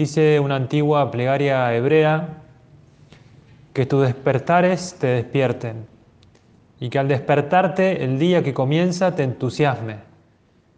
Dice 0.00 0.40
una 0.40 0.56
antigua 0.56 1.10
plegaria 1.10 1.74
hebrea, 1.74 2.38
que 3.74 3.84
tus 3.84 4.06
despertares 4.06 4.96
te 4.98 5.08
despierten 5.08 5.84
y 6.80 6.88
que 6.88 6.98
al 6.98 7.06
despertarte 7.06 8.02
el 8.02 8.18
día 8.18 8.42
que 8.42 8.54
comienza 8.54 9.14
te 9.14 9.24
entusiasme 9.24 9.96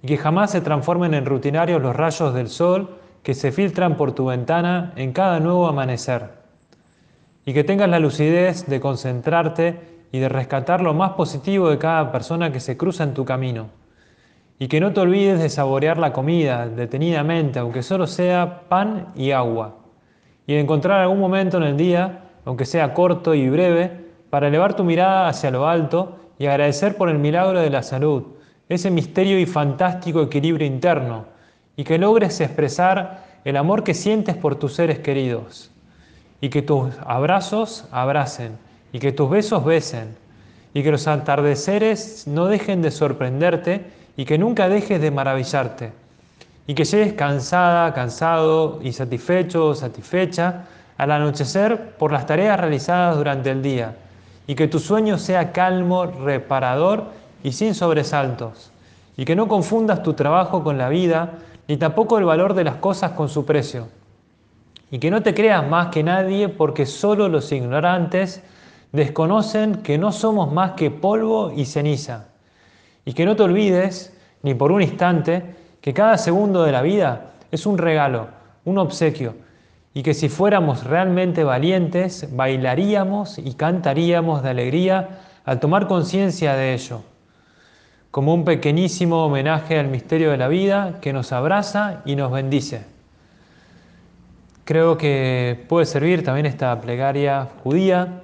y 0.02 0.09
que 0.09 0.16
jamás 0.19 0.51
se 0.51 0.60
transformen 0.60 1.15
en 1.15 1.24
rutinarios 1.24 1.80
los 1.80 1.95
rayos 1.95 2.34
del 2.34 2.48
sol 2.48 2.98
que 3.23 3.34
se 3.34 3.52
filtran 3.52 3.96
por 3.96 4.10
tu 4.10 4.27
ventana 4.27 4.93
en 4.96 5.12
cada 5.12 5.38
nuevo 5.38 5.68
amanecer 5.68 6.30
y 7.46 7.52
que 7.52 7.62
tengas 7.62 7.88
la 7.88 8.01
lucidez 8.01 8.66
de 8.66 8.80
concentrarte 8.80 9.79
y 10.10 10.18
de 10.18 10.29
rescatar 10.29 10.80
lo 10.80 10.95
más 10.95 11.12
positivo 11.12 11.70
de 11.70 11.79
cada 11.79 12.10
persona 12.10 12.51
que 12.51 12.59
se 12.59 12.77
cruza 12.77 13.04
en 13.04 13.15
tu 13.15 13.24
camino 13.24 13.68
y 14.62 14.69
que 14.69 14.79
no 14.79 14.93
te 14.93 15.01
olvides 15.01 15.41
de 15.41 15.48
saborear 15.48 15.98
la 15.98 16.12
comida 16.12 16.69
detenidamente, 16.69 17.59
aunque 17.59 17.83
solo 17.83 18.07
sea 18.07 18.61
pan 18.69 19.09
y 19.16 19.33
agua. 19.33 19.75
Y 20.47 20.55
de 20.55 20.61
encontrar 20.61 21.01
algún 21.01 21.19
momento 21.19 21.57
en 21.57 21.65
el 21.65 21.77
día, 21.77 22.27
aunque 22.45 22.65
sea 22.65 22.95
corto 22.95 23.35
y 23.35 23.49
breve, 23.49 23.91
para 24.30 24.46
elevar 24.46 24.77
tu 24.77 24.85
mirada 24.85 25.27
hacia 25.27 25.51
lo 25.51 25.69
alto 25.69 26.16
y 26.38 26.46
agradecer 26.46 26.96
por 26.96 27.09
el 27.09 27.19
milagro 27.19 27.59
de 27.59 27.71
la 27.71 27.82
salud, 27.82 28.23
ese 28.69 28.93
misterio 28.93 29.41
y 29.41 29.46
fantástico 29.46 30.23
equilibrio 30.23 30.65
interno, 30.65 31.24
y 31.74 31.82
que 31.82 31.99
logres 31.99 32.41
expresar 32.41 33.24
el 33.45 33.57
amor 33.57 33.82
que 33.82 33.95
sientes 33.95 34.37
por 34.37 34.54
tus 34.54 34.74
seres 34.74 35.01
queridos, 35.01 35.73
y 36.41 36.51
que 36.51 36.63
tus 36.63 36.93
abrazos 37.04 37.88
abracen, 37.91 38.52
y 38.93 39.01
que 39.01 39.10
tus 39.10 39.29
besos 39.29 39.65
besen, 39.65 40.15
y 40.73 40.85
que 40.85 40.93
los 40.93 41.09
atardeceres 41.09 42.29
no 42.29 42.47
dejen 42.47 42.80
de 42.80 42.93
sorprenderte, 42.93 44.01
y 44.16 44.24
que 44.24 44.38
nunca 44.38 44.68
dejes 44.68 45.01
de 45.01 45.10
maravillarte. 45.10 45.93
Y 46.66 46.74
que 46.74 46.85
llegues 46.85 47.15
cansada, 47.15 47.93
cansado 47.93 48.79
y 48.82 48.93
satisfecho 48.93 49.69
o 49.69 49.74
satisfecha 49.74 50.65
al 50.96 51.10
anochecer 51.10 51.96
por 51.96 52.13
las 52.13 52.27
tareas 52.27 52.60
realizadas 52.60 53.16
durante 53.16 53.51
el 53.51 53.63
día. 53.63 53.96
Y 54.46 54.54
que 54.54 54.69
tu 54.69 54.79
sueño 54.79 55.19
sea 55.19 55.52
calmo, 55.52 56.07
reparador 56.07 57.07
y 57.43 57.52
sin 57.52 57.74
sobresaltos. 57.74 58.71
Y 59.16 59.24
que 59.24 59.37
no 59.37 59.49
confundas 59.49 60.02
tu 60.02 60.15
trabajo 60.15 60.63
con 60.63 60.79
la 60.79 60.88
vida 60.88 61.30
ni 61.69 61.76
tampoco 61.76 62.19
el 62.19 62.24
valor 62.24 62.54
de 62.54 62.65
las 62.65 62.76
cosas 62.76 63.13
con 63.13 63.29
su 63.29 63.45
precio. 63.45 63.88
Y 64.91 64.99
que 64.99 65.10
no 65.10 65.22
te 65.22 65.34
creas 65.34 65.66
más 65.66 65.88
que 65.88 66.03
nadie 66.03 66.49
porque 66.49 66.87
solo 66.87 67.28
los 67.28 67.50
ignorantes 67.50 68.43
desconocen 68.93 69.76
que 69.76 69.97
no 69.97 70.12
somos 70.12 70.53
más 70.53 70.72
que 70.72 70.91
polvo 70.91 71.50
y 71.50 71.65
ceniza 71.65 72.31
y 73.04 73.12
que 73.12 73.25
no 73.25 73.36
te 73.36 73.42
olvides, 73.42 74.16
ni 74.42 74.54
por 74.54 74.72
un 74.72 74.82
instante, 74.82 75.54
que 75.81 75.92
cada 75.92 76.19
segundo 76.19 76.62
de 76.62 76.72
la 76.72 76.82
vida 76.82 77.32
es 77.50 77.66
un 77.66 77.78
regalo, 77.78 78.28
un 78.64 78.78
obsequio, 78.78 79.34
y 79.94 80.03
que 80.03 80.14
si 80.14 80.28
fuéramos 80.28 80.84
realmente 80.84 81.44
valientes, 81.44 82.28
bailaríamos 82.34 83.38
y 83.38 83.54
cantaríamos 83.54 84.42
de 84.42 84.50
alegría 84.50 85.20
al 85.44 85.60
tomar 85.60 85.86
conciencia 85.86 86.54
de 86.54 86.75
ello, 86.75 87.03
como 88.10 88.32
un 88.32 88.44
pequeñísimo 88.44 89.26
homenaje 89.26 89.78
al 89.78 89.88
misterio 89.88 90.30
de 90.30 90.36
la 90.36 90.48
vida 90.48 90.98
que 91.00 91.12
nos 91.12 91.32
abraza 91.32 92.02
y 92.04 92.16
nos 92.16 92.30
bendice. 92.30 92.84
Creo 94.64 94.96
que 94.96 95.64
puede 95.68 95.86
servir 95.86 96.22
también 96.22 96.46
esta 96.46 96.80
plegaria 96.80 97.48
judía 97.64 98.22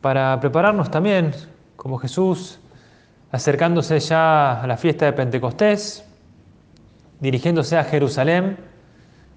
para 0.00 0.38
prepararnos 0.38 0.90
también, 0.90 1.32
como 1.76 1.98
Jesús, 1.98 2.60
acercándose 3.34 3.98
ya 3.98 4.62
a 4.62 4.66
la 4.68 4.76
fiesta 4.76 5.06
de 5.06 5.12
Pentecostés, 5.12 6.04
dirigiéndose 7.18 7.76
a 7.76 7.82
Jerusalén, 7.82 8.56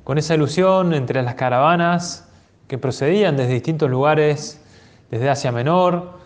con 0.03 0.19
esa 0.19 0.35
ilusión 0.35 0.93
entre 0.93 1.23
las 1.23 1.33
caravanas 1.33 2.29
que 2.67 2.77
procedían 2.77 3.35
desde 3.35 3.53
distintos 3.53 3.89
lugares, 3.89 4.63
desde 5.09 5.31
Asia 5.31 5.51
Menor, 5.51 6.19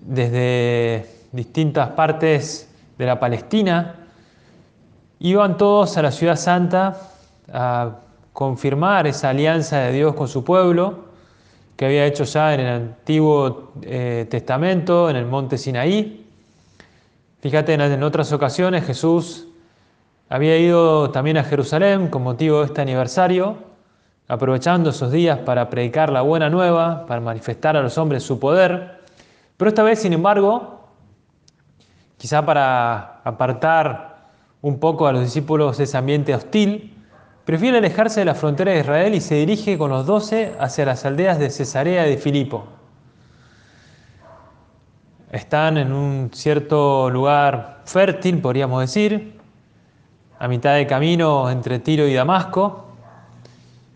desde 0.00 1.08
distintas 1.32 1.88
partes 1.90 2.72
de 2.96 3.06
la 3.06 3.18
Palestina, 3.18 3.96
iban 5.18 5.56
todos 5.56 5.96
a 5.96 6.02
la 6.02 6.12
ciudad 6.12 6.36
santa 6.36 7.00
a 7.52 7.96
confirmar 8.32 9.08
esa 9.08 9.30
alianza 9.30 9.78
de 9.80 9.92
Dios 9.92 10.14
con 10.14 10.28
su 10.28 10.44
pueblo, 10.44 11.06
que 11.76 11.84
había 11.84 12.06
hecho 12.06 12.22
ya 12.22 12.54
en 12.54 12.60
el 12.60 12.68
Antiguo 12.68 13.72
eh, 13.82 14.28
Testamento, 14.30 15.10
en 15.10 15.16
el 15.16 15.26
monte 15.26 15.58
Sinaí, 15.58 16.21
Fíjate, 17.42 17.74
en 17.74 18.02
otras 18.04 18.32
ocasiones 18.32 18.86
Jesús 18.86 19.48
había 20.28 20.56
ido 20.58 21.10
también 21.10 21.36
a 21.38 21.42
Jerusalén 21.42 22.06
con 22.06 22.22
motivo 22.22 22.60
de 22.60 22.66
este 22.66 22.82
aniversario, 22.82 23.56
aprovechando 24.28 24.90
esos 24.90 25.10
días 25.10 25.40
para 25.40 25.68
predicar 25.68 26.12
la 26.12 26.22
buena 26.22 26.48
nueva, 26.48 27.04
para 27.04 27.20
manifestar 27.20 27.76
a 27.76 27.82
los 27.82 27.98
hombres 27.98 28.22
su 28.22 28.38
poder. 28.38 29.00
Pero 29.56 29.68
esta 29.68 29.82
vez, 29.82 29.98
sin 29.98 30.12
embargo, 30.12 30.86
quizá 32.16 32.46
para 32.46 33.20
apartar 33.24 34.28
un 34.60 34.78
poco 34.78 35.08
a 35.08 35.12
los 35.12 35.22
discípulos 35.22 35.78
de 35.78 35.84
ese 35.84 35.96
ambiente 35.96 36.36
hostil, 36.36 36.96
prefiere 37.44 37.78
alejarse 37.78 38.20
de 38.20 38.26
la 38.26 38.36
frontera 38.36 38.70
de 38.70 38.78
Israel 38.78 39.16
y 39.16 39.20
se 39.20 39.34
dirige 39.34 39.76
con 39.76 39.90
los 39.90 40.06
doce 40.06 40.52
hacia 40.60 40.84
las 40.86 41.04
aldeas 41.04 41.40
de 41.40 41.50
Cesarea 41.50 42.04
de 42.04 42.18
Filipo 42.18 42.68
están 45.32 45.78
en 45.78 45.94
un 45.94 46.30
cierto 46.34 47.08
lugar 47.08 47.80
fértil, 47.86 48.38
podríamos 48.42 48.82
decir, 48.82 49.40
a 50.38 50.46
mitad 50.46 50.74
de 50.74 50.86
camino 50.86 51.48
entre 51.48 51.78
Tiro 51.78 52.06
y 52.06 52.12
Damasco, 52.12 52.88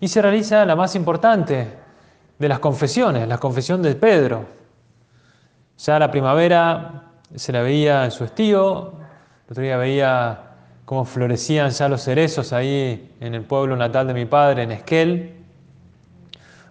y 0.01 0.09
se 0.09 0.23
realiza 0.23 0.65
la 0.65 0.75
más 0.75 0.95
importante 0.95 1.69
de 2.39 2.49
las 2.49 2.59
confesiones, 2.59 3.29
la 3.29 3.37
confesión 3.37 3.83
de 3.83 3.95
Pedro. 3.95 4.47
Ya 5.77 5.99
la 5.99 6.11
primavera 6.11 7.03
se 7.35 7.53
la 7.53 7.61
veía 7.61 8.07
en 8.07 8.11
su 8.13 8.25
estío, 8.25 8.95
el 9.47 9.53
otro 9.53 9.63
día 9.63 9.77
veía 9.77 10.41
cómo 10.87 11.05
florecían 11.05 11.69
ya 11.69 11.87
los 11.91 12.03
cerezos 12.03 12.55
ahí 12.55 13.15
en 13.21 13.35
el 13.35 13.43
pueblo 13.43 13.77
natal 13.77 14.07
de 14.07 14.15
mi 14.15 14.25
padre, 14.25 14.63
en 14.63 14.73
Esquel, 14.73 15.35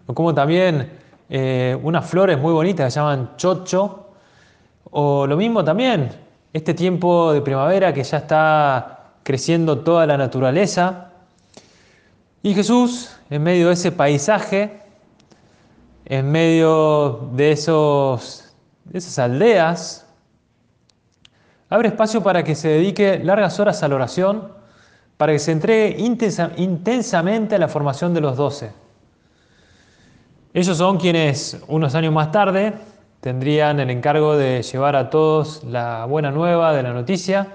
o 0.08 0.14
como 0.16 0.34
también 0.34 0.92
eh, 1.30 1.78
unas 1.84 2.10
flores 2.10 2.40
muy 2.40 2.52
bonitas 2.52 2.88
que 2.88 2.92
se 2.92 3.00
llaman 3.00 3.38
chocho, 3.38 4.05
o 4.92 5.28
lo 5.28 5.38
mismo 5.38 5.64
también, 5.64 6.10
este 6.54 6.74
tiempo 6.74 7.34
de 7.34 7.42
primavera 7.42 7.94
que 7.94 8.04
ya 8.04 8.18
está 8.18 9.14
creciendo 9.24 9.80
toda 9.80 10.06
la 10.06 10.18
naturaleza. 10.18 11.10
Y 12.44 12.54
Jesús, 12.54 13.18
en 13.30 13.44
medio 13.44 13.68
de 13.68 13.74
ese 13.74 13.92
paisaje, 13.92 14.80
en 16.06 16.32
medio 16.32 17.30
de, 17.34 17.52
esos, 17.52 18.54
de 18.86 19.00
esas 19.00 19.20
aldeas, 19.20 20.06
abre 21.70 21.90
espacio 21.90 22.22
para 22.22 22.44
que 22.44 22.56
se 22.56 22.70
dedique 22.70 23.20
largas 23.24 23.60
horas 23.60 23.82
a 23.82 23.88
la 23.88 23.96
oración, 23.96 24.54
para 25.18 25.34
que 25.34 25.40
se 25.40 25.52
entregue 25.52 25.98
intensamente 26.00 27.56
a 27.56 27.58
la 27.58 27.68
formación 27.68 28.14
de 28.14 28.22
los 28.22 28.38
doce. 28.38 28.72
Ellos 30.54 30.78
son 30.78 30.98
quienes 30.98 31.60
unos 31.68 31.96
años 31.96 32.14
más 32.14 32.32
tarde 32.32 32.74
tendrían 33.26 33.80
el 33.80 33.90
encargo 33.90 34.38
de 34.38 34.62
llevar 34.62 34.96
a 34.96 35.10
todos 35.10 35.64
la 35.64 36.06
buena 36.06 36.30
nueva 36.30 36.74
de 36.74 36.84
la 36.84 36.94
noticia, 36.94 37.48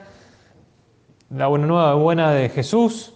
la 1.33 1.47
buena 1.47 1.69
nueva 1.69 1.95
buena 1.95 2.33
de 2.33 2.49
Jesús, 2.49 3.15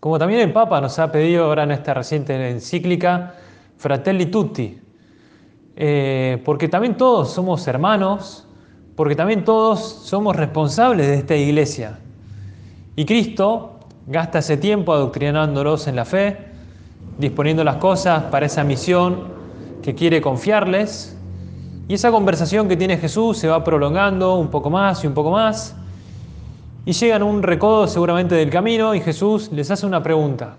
como 0.00 0.18
también 0.18 0.40
el 0.40 0.50
Papa 0.54 0.80
nos 0.80 0.98
ha 0.98 1.12
pedido 1.12 1.44
ahora 1.44 1.64
en 1.64 1.72
esta 1.72 1.92
reciente 1.92 2.48
encíclica, 2.48 3.34
Fratelli 3.76 4.24
Tutti, 4.30 4.80
eh, 5.76 6.40
porque 6.42 6.68
también 6.68 6.96
todos 6.96 7.30
somos 7.34 7.68
hermanos, 7.68 8.48
porque 8.96 9.14
también 9.14 9.44
todos 9.44 9.80
somos 9.80 10.34
responsables 10.34 11.06
de 11.06 11.16
esta 11.16 11.36
iglesia. 11.36 11.98
Y 12.96 13.04
Cristo 13.04 13.78
gasta 14.06 14.38
ese 14.38 14.56
tiempo 14.56 14.94
adoctrinándolos 14.94 15.86
en 15.86 15.96
la 15.96 16.06
fe, 16.06 16.38
disponiendo 17.18 17.62
las 17.62 17.76
cosas 17.76 18.22
para 18.22 18.46
esa 18.46 18.64
misión 18.64 19.33
que 19.84 19.94
quiere 19.94 20.20
confiarles. 20.20 21.16
Y 21.86 21.94
esa 21.94 22.10
conversación 22.10 22.66
que 22.66 22.76
tiene 22.76 22.96
Jesús 22.96 23.36
se 23.36 23.46
va 23.46 23.62
prolongando 23.62 24.36
un 24.36 24.48
poco 24.48 24.70
más 24.70 25.04
y 25.04 25.06
un 25.06 25.14
poco 25.14 25.30
más. 25.30 25.76
Y 26.86 26.92
llegan 26.92 27.22
a 27.22 27.24
un 27.26 27.42
recodo 27.42 27.86
seguramente 27.86 28.34
del 28.34 28.48
camino 28.48 28.94
y 28.94 29.00
Jesús 29.00 29.52
les 29.52 29.70
hace 29.70 29.86
una 29.86 30.02
pregunta. 30.02 30.56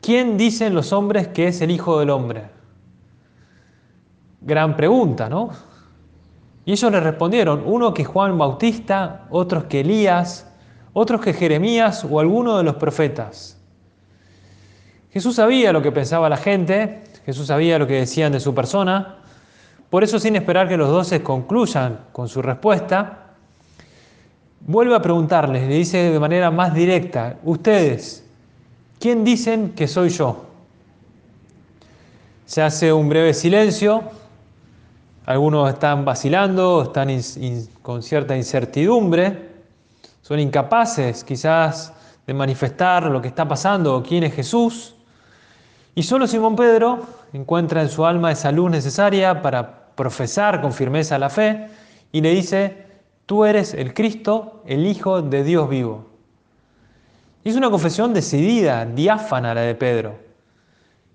¿quién 0.00 0.36
dicen 0.36 0.74
los 0.74 0.92
hombres 0.92 1.28
que 1.28 1.46
es 1.46 1.60
el 1.60 1.70
Hijo 1.70 2.00
del 2.00 2.10
Hombre? 2.10 2.44
Gran 4.40 4.76
pregunta, 4.76 5.28
¿no? 5.28 5.50
Y 6.64 6.72
ellos 6.72 6.90
le 6.90 6.98
respondieron, 6.98 7.62
uno 7.64 7.94
que 7.94 8.04
Juan 8.04 8.36
Bautista, 8.36 9.26
otros 9.30 9.64
que 9.64 9.80
Elías, 9.80 10.50
otros 10.92 11.20
que 11.20 11.32
Jeremías 11.32 12.04
o 12.08 12.18
alguno 12.20 12.58
de 12.58 12.64
los 12.64 12.74
profetas. 12.74 13.56
Jesús 15.12 15.36
sabía 15.36 15.72
lo 15.72 15.82
que 15.82 15.92
pensaba 15.92 16.28
la 16.28 16.36
gente, 16.36 17.02
Jesús 17.26 17.46
sabía 17.46 17.78
lo 17.78 17.86
que 17.86 17.94
decían 17.94 18.32
de 18.32 18.40
su 18.40 18.54
persona, 18.54 19.16
por 19.90 20.04
eso 20.04 20.18
sin 20.18 20.36
esperar 20.36 20.68
que 20.68 20.76
los 20.76 20.88
doce 20.88 21.22
concluyan 21.22 22.00
con 22.12 22.28
su 22.28 22.40
respuesta, 22.42 23.34
vuelve 24.60 24.94
a 24.94 25.02
preguntarles, 25.02 25.68
le 25.68 25.74
dice 25.74 26.10
de 26.10 26.20
manera 26.20 26.50
más 26.50 26.74
directa, 26.74 27.36
ustedes, 27.44 28.24
¿quién 28.98 29.24
dicen 29.24 29.70
que 29.70 29.88
soy 29.88 30.10
yo? 30.10 30.46
Se 32.46 32.62
hace 32.62 32.92
un 32.92 33.08
breve 33.08 33.34
silencio, 33.34 34.02
algunos 35.26 35.68
están 35.68 36.04
vacilando, 36.04 36.82
están 36.82 37.08
con 37.82 38.02
cierta 38.02 38.36
incertidumbre, 38.36 39.50
son 40.22 40.38
incapaces 40.38 41.24
quizás 41.24 41.92
de 42.26 42.34
manifestar 42.34 43.04
lo 43.04 43.20
que 43.20 43.28
está 43.28 43.46
pasando 43.46 43.96
o 43.96 44.02
quién 44.02 44.24
es 44.24 44.34
Jesús. 44.34 44.94
Y 45.94 46.02
solo 46.02 46.26
Simón 46.26 46.56
Pedro 46.56 47.00
encuentra 47.32 47.82
en 47.82 47.88
su 47.88 48.04
alma 48.06 48.32
esa 48.32 48.52
luz 48.52 48.70
necesaria 48.70 49.42
para 49.42 49.94
profesar 49.94 50.60
con 50.60 50.72
firmeza 50.72 51.18
la 51.18 51.30
fe 51.30 51.68
y 52.12 52.20
le 52.20 52.30
dice, 52.30 52.86
tú 53.26 53.44
eres 53.44 53.74
el 53.74 53.92
Cristo, 53.92 54.62
el 54.66 54.86
Hijo 54.86 55.22
de 55.22 55.44
Dios 55.44 55.68
vivo. 55.68 56.06
Es 57.44 57.56
una 57.56 57.70
confesión 57.70 58.12
decidida, 58.12 58.84
diáfana 58.84 59.54
la 59.54 59.62
de 59.62 59.74
Pedro. 59.74 60.18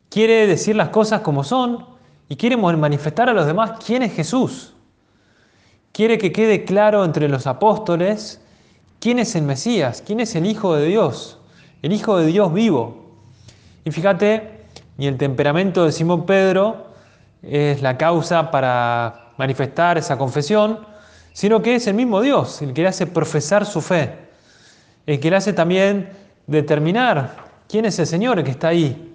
Quiere 0.10 0.48
decir 0.48 0.76
las 0.76 0.90
cosas 0.90 1.22
como 1.22 1.44
son 1.44 1.86
y 2.30 2.36
quiere 2.36 2.58
manifestar 2.58 3.30
a 3.30 3.34
los 3.34 3.46
demás 3.46 3.74
quién 3.86 4.02
es 4.04 4.14
Jesús. 4.14 4.74
Quiere 5.92 6.18
que 6.18 6.32
quede 6.32 6.66
claro 6.66 7.06
entre 7.06 7.30
los 7.30 7.48
apóstoles 7.48 8.42
quién 9.00 9.20
es 9.20 9.36
el 9.36 9.44
Mesías, 9.44 10.04
quién 10.06 10.20
es 10.20 10.36
el 10.36 10.46
Hijo 10.46 10.76
de 10.76 10.88
Dios, 10.88 11.40
el 11.82 11.94
Hijo 11.94 12.18
de 12.18 12.26
Dios 12.26 12.54
vivo. 12.54 13.06
Y 13.84 13.92
fíjate, 13.92 14.55
ni 14.98 15.08
el 15.08 15.18
temperamento 15.18 15.86
de 15.86 15.92
Simón 15.92 16.26
Pedro 16.26 16.88
es 17.42 17.82
la 17.82 17.98
causa 17.98 18.52
para 18.52 19.32
manifestar 19.38 19.98
esa 19.98 20.18
confesión, 20.18 20.80
sino 21.34 21.62
que 21.62 21.76
es 21.76 21.88
el 21.88 21.96
mismo 21.96 22.22
Dios 22.22 22.62
el 22.62 22.74
que 22.74 22.82
le 22.82 22.88
hace 22.88 23.08
profesar 23.08 23.66
su 23.66 23.82
fe, 23.82 24.14
el 25.06 25.20
que 25.20 25.30
le 25.30 25.36
hace 25.36 25.54
también 25.54 26.10
determinar 26.48 27.36
quién 27.68 27.86
es 27.86 28.00
el 28.00 28.08
Señor 28.08 28.44
que 28.44 28.52
está 28.52 28.70
ahí. 28.70 29.14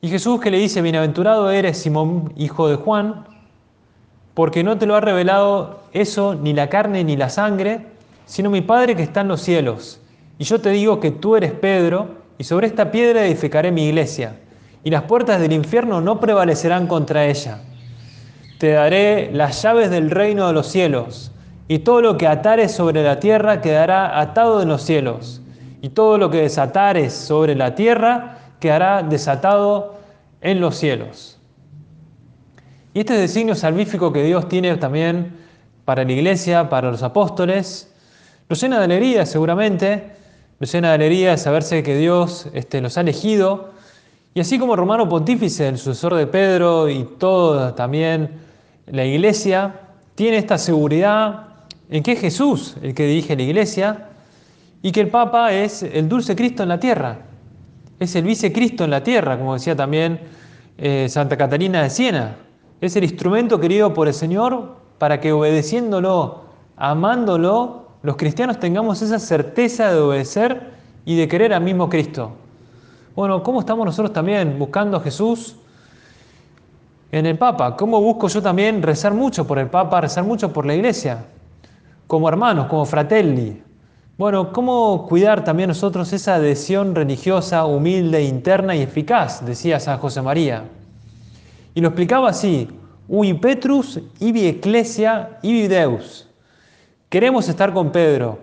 Y 0.00 0.08
Jesús 0.08 0.40
que 0.40 0.50
le 0.50 0.58
dice, 0.58 0.82
bienaventurado 0.82 1.50
eres 1.50 1.78
Simón, 1.78 2.32
hijo 2.36 2.68
de 2.68 2.76
Juan, 2.76 3.26
porque 4.34 4.64
no 4.64 4.78
te 4.78 4.86
lo 4.86 4.96
ha 4.96 5.00
revelado 5.00 5.82
eso 5.92 6.34
ni 6.34 6.54
la 6.54 6.68
carne 6.68 7.04
ni 7.04 7.16
la 7.16 7.28
sangre, 7.28 7.86
sino 8.24 8.50
mi 8.50 8.62
Padre 8.62 8.96
que 8.96 9.02
está 9.02 9.20
en 9.20 9.28
los 9.28 9.42
cielos. 9.42 10.00
Y 10.38 10.44
yo 10.44 10.60
te 10.60 10.70
digo 10.70 10.98
que 10.98 11.10
tú 11.10 11.36
eres 11.36 11.52
Pedro, 11.52 12.22
y 12.38 12.44
sobre 12.44 12.66
esta 12.66 12.90
piedra 12.90 13.24
edificaré 13.24 13.70
mi 13.70 13.86
iglesia 13.86 14.36
y 14.84 14.90
las 14.90 15.02
puertas 15.02 15.40
del 15.40 15.52
infierno 15.52 16.00
no 16.00 16.20
prevalecerán 16.20 16.86
contra 16.86 17.26
ella. 17.26 17.60
Te 18.58 18.72
daré 18.72 19.30
las 19.32 19.62
llaves 19.62 19.90
del 19.90 20.10
reino 20.10 20.46
de 20.46 20.52
los 20.52 20.66
cielos, 20.66 21.32
y 21.68 21.80
todo 21.80 22.00
lo 22.00 22.18
que 22.18 22.26
atares 22.26 22.72
sobre 22.72 23.02
la 23.02 23.20
tierra 23.20 23.60
quedará 23.60 24.20
atado 24.20 24.62
en 24.62 24.68
los 24.68 24.82
cielos, 24.82 25.40
y 25.80 25.90
todo 25.90 26.18
lo 26.18 26.30
que 26.30 26.42
desatares 26.42 27.12
sobre 27.12 27.54
la 27.54 27.74
tierra 27.74 28.38
quedará 28.60 29.02
desatado 29.02 29.94
en 30.40 30.60
los 30.60 30.76
cielos. 30.76 31.38
Y 32.94 33.00
este 33.00 33.14
designio 33.14 33.54
salvífico 33.54 34.12
que 34.12 34.22
Dios 34.22 34.48
tiene 34.48 34.76
también 34.76 35.36
para 35.84 36.04
la 36.04 36.12
iglesia, 36.12 36.68
para 36.68 36.90
los 36.90 37.02
apóstoles, 37.02 37.92
lo 38.48 38.56
llena 38.56 38.78
de 38.78 38.84
alegría 38.84 39.24
seguramente, 39.24 40.12
lo 40.58 40.66
llena 40.66 40.88
de 40.88 40.94
alegría 40.94 41.36
saberse 41.38 41.82
que 41.82 41.96
Dios 41.96 42.48
este, 42.52 42.80
los 42.80 42.98
ha 42.98 43.00
elegido 43.00 43.70
y 44.34 44.40
así 44.40 44.58
como 44.58 44.76
Romano 44.76 45.08
Pontífice, 45.08 45.68
el 45.68 45.76
sucesor 45.76 46.14
de 46.14 46.26
Pedro 46.26 46.88
y 46.88 47.04
toda 47.18 47.74
también 47.74 48.30
la 48.86 49.04
iglesia, 49.04 49.80
tiene 50.14 50.38
esta 50.38 50.56
seguridad 50.56 51.48
en 51.90 52.02
que 52.02 52.12
es 52.12 52.20
Jesús 52.20 52.76
el 52.82 52.94
que 52.94 53.06
dirige 53.06 53.36
la 53.36 53.42
iglesia 53.42 54.08
y 54.80 54.90
que 54.90 55.00
el 55.00 55.08
Papa 55.08 55.52
es 55.52 55.82
el 55.82 56.08
dulce 56.08 56.34
Cristo 56.34 56.62
en 56.62 56.70
la 56.70 56.80
tierra, 56.80 57.18
es 58.00 58.16
el 58.16 58.24
vicecristo 58.24 58.84
en 58.84 58.90
la 58.90 59.02
tierra, 59.04 59.38
como 59.38 59.54
decía 59.54 59.76
también 59.76 60.20
eh, 60.78 61.06
Santa 61.10 61.36
Catalina 61.36 61.82
de 61.82 61.90
Siena, 61.90 62.36
es 62.80 62.96
el 62.96 63.04
instrumento 63.04 63.60
querido 63.60 63.92
por 63.92 64.08
el 64.08 64.14
Señor 64.14 64.76
para 64.98 65.20
que 65.20 65.32
obedeciéndolo, 65.32 66.44
amándolo, 66.76 67.88
los 68.02 68.16
cristianos 68.16 68.58
tengamos 68.58 69.02
esa 69.02 69.18
certeza 69.18 69.92
de 69.92 70.00
obedecer 70.00 70.72
y 71.04 71.16
de 71.16 71.28
querer 71.28 71.52
al 71.52 71.62
mismo 71.62 71.88
Cristo. 71.88 72.32
Bueno, 73.14 73.42
¿cómo 73.42 73.60
estamos 73.60 73.84
nosotros 73.84 74.14
también 74.14 74.58
buscando 74.58 74.96
a 74.96 75.00
Jesús 75.00 75.56
en 77.10 77.26
el 77.26 77.36
Papa? 77.36 77.76
¿Cómo 77.76 78.00
busco 78.00 78.26
yo 78.28 78.40
también 78.40 78.82
rezar 78.82 79.12
mucho 79.12 79.46
por 79.46 79.58
el 79.58 79.68
Papa, 79.68 80.00
rezar 80.00 80.24
mucho 80.24 80.50
por 80.50 80.64
la 80.64 80.74
Iglesia? 80.74 81.26
Como 82.06 82.26
hermanos, 82.26 82.68
como 82.68 82.86
fratelli. 82.86 83.62
Bueno, 84.16 84.50
¿cómo 84.50 85.06
cuidar 85.06 85.44
también 85.44 85.68
nosotros 85.68 86.10
esa 86.14 86.36
adhesión 86.36 86.94
religiosa, 86.94 87.66
humilde, 87.66 88.24
interna 88.24 88.74
y 88.74 88.80
eficaz? 88.80 89.44
Decía 89.44 89.78
San 89.78 89.98
José 89.98 90.22
María. 90.22 90.64
Y 91.74 91.82
lo 91.82 91.88
explicaba 91.88 92.30
así, 92.30 92.66
Ui 93.08 93.34
Petrus, 93.34 94.00
ibi 94.20 94.46
Ecclesia, 94.46 95.38
ibi 95.42 95.68
Deus. 95.68 96.26
Queremos 97.10 97.46
estar 97.46 97.74
con 97.74 97.92
Pedro, 97.92 98.38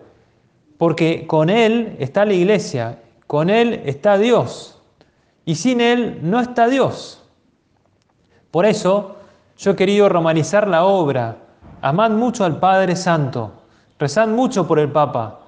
porque 0.77 1.25
con 1.25 1.50
él 1.50 1.95
está 1.98 2.24
la 2.24 2.33
iglesia 2.33 3.00
con 3.30 3.52
Él 3.52 3.84
está 3.86 4.18
Dios 4.18 4.81
y 5.46 5.54
sin 5.54 5.81
Él 5.81 6.18
no 6.24 6.40
está 6.40 6.68
Dios. 6.68 7.22
Por 8.50 8.66
eso 8.66 9.18
yo 9.56 9.70
he 9.70 9.76
querido 9.76 10.10
romanizar 10.10 10.68
la 10.68 10.84
obra. 10.84 11.38
Amad 11.84 12.10
mucho 12.10 12.44
al 12.44 12.60
Padre 12.60 12.96
Santo, 12.96 13.52
rezad 14.00 14.30
mucho 14.30 14.68
por 14.68 14.80
el 14.80 14.92
Papa, 14.92 15.42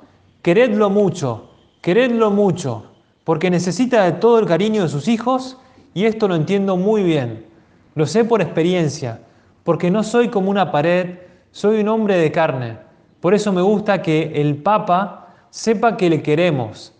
queredlo 0.44 0.92
mucho, 0.92 1.50
queredlo 1.81 2.30
mucho, 2.30 2.86
porque 3.24 3.50
necesita 3.50 4.04
de 4.04 4.12
todo 4.12 4.38
el 4.38 4.45
cariño 4.45 4.84
de 4.84 4.89
sus 4.89 5.07
hijos 5.07 5.58
y 5.96 6.05
esto 6.05 6.27
lo 6.27 6.36
entiendo 6.36 6.77
muy 6.77 7.01
bien. 7.01 7.48
Lo 7.96 8.05
sé 8.05 8.24
por 8.24 8.44
experiencia, 8.44 9.22
porque 9.63 9.89
no 9.89 10.03
soy 10.03 10.27
como 10.27 10.51
una 10.51 10.72
pared, 10.72 11.17
soy 11.50 11.82
un 11.82 11.88
hombre 11.88 12.17
de 12.17 12.32
carne. 12.32 12.77
Por 13.22 13.34
eso 13.34 13.51
me 13.51 13.63
gusta 13.63 14.03
que 14.03 14.34
el 14.36 14.58
Papa 14.58 15.34
sepa 15.50 15.98
que 15.98 16.12
le 16.12 16.22
queremos, 16.22 16.94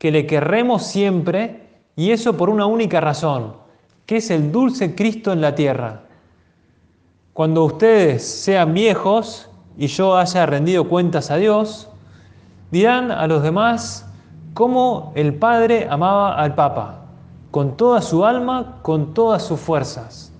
que 0.00 0.10
le 0.10 0.26
querremos 0.26 0.84
siempre 0.84 1.68
y 1.94 2.10
eso 2.10 2.34
por 2.34 2.48
una 2.48 2.64
única 2.64 3.02
razón, 3.02 3.52
que 4.06 4.16
es 4.16 4.30
el 4.30 4.50
dulce 4.50 4.94
Cristo 4.94 5.30
en 5.30 5.42
la 5.42 5.54
tierra. 5.54 6.04
Cuando 7.34 7.66
ustedes 7.66 8.26
sean 8.26 8.72
viejos 8.72 9.50
y 9.76 9.88
yo 9.88 10.16
haya 10.16 10.46
rendido 10.46 10.88
cuentas 10.88 11.30
a 11.30 11.36
Dios, 11.36 11.90
dirán 12.70 13.10
a 13.10 13.26
los 13.26 13.42
demás 13.42 14.10
cómo 14.54 15.12
el 15.16 15.34
Padre 15.34 15.86
amaba 15.90 16.34
al 16.34 16.54
Papa, 16.54 17.02
con 17.50 17.76
toda 17.76 18.00
su 18.00 18.24
alma, 18.24 18.78
con 18.80 19.12
todas 19.12 19.42
sus 19.42 19.60
fuerzas. 19.60 20.32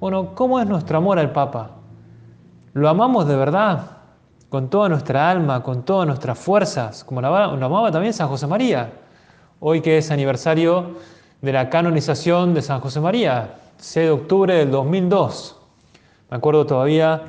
Bueno, 0.00 0.34
¿cómo 0.34 0.58
es 0.58 0.66
nuestro 0.66 0.96
amor 0.96 1.18
al 1.18 1.32
Papa? 1.32 1.72
¿Lo 2.72 2.88
amamos 2.88 3.28
de 3.28 3.36
verdad? 3.36 3.95
Con 4.48 4.70
toda 4.70 4.88
nuestra 4.88 5.30
alma, 5.30 5.62
con 5.62 5.84
todas 5.84 6.06
nuestras 6.06 6.38
fuerzas, 6.38 7.04
como 7.04 7.20
lo 7.20 7.28
amaba 7.28 7.90
también 7.90 8.12
San 8.12 8.28
José 8.28 8.46
María, 8.46 8.92
hoy 9.60 9.80
que 9.80 9.98
es 9.98 10.10
aniversario 10.10 10.96
de 11.42 11.52
la 11.52 11.68
canonización 11.68 12.54
de 12.54 12.62
San 12.62 12.80
José 12.80 13.00
María, 13.00 13.56
6 13.78 14.06
de 14.06 14.10
octubre 14.10 14.54
del 14.54 14.70
2002. 14.70 15.56
Me 16.30 16.36
acuerdo 16.36 16.66
todavía 16.66 17.22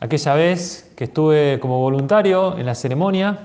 aquella 0.00 0.34
vez 0.34 0.92
que 0.96 1.04
estuve 1.04 1.58
como 1.60 1.80
voluntario 1.80 2.58
en 2.58 2.66
la 2.66 2.74
ceremonia, 2.74 3.38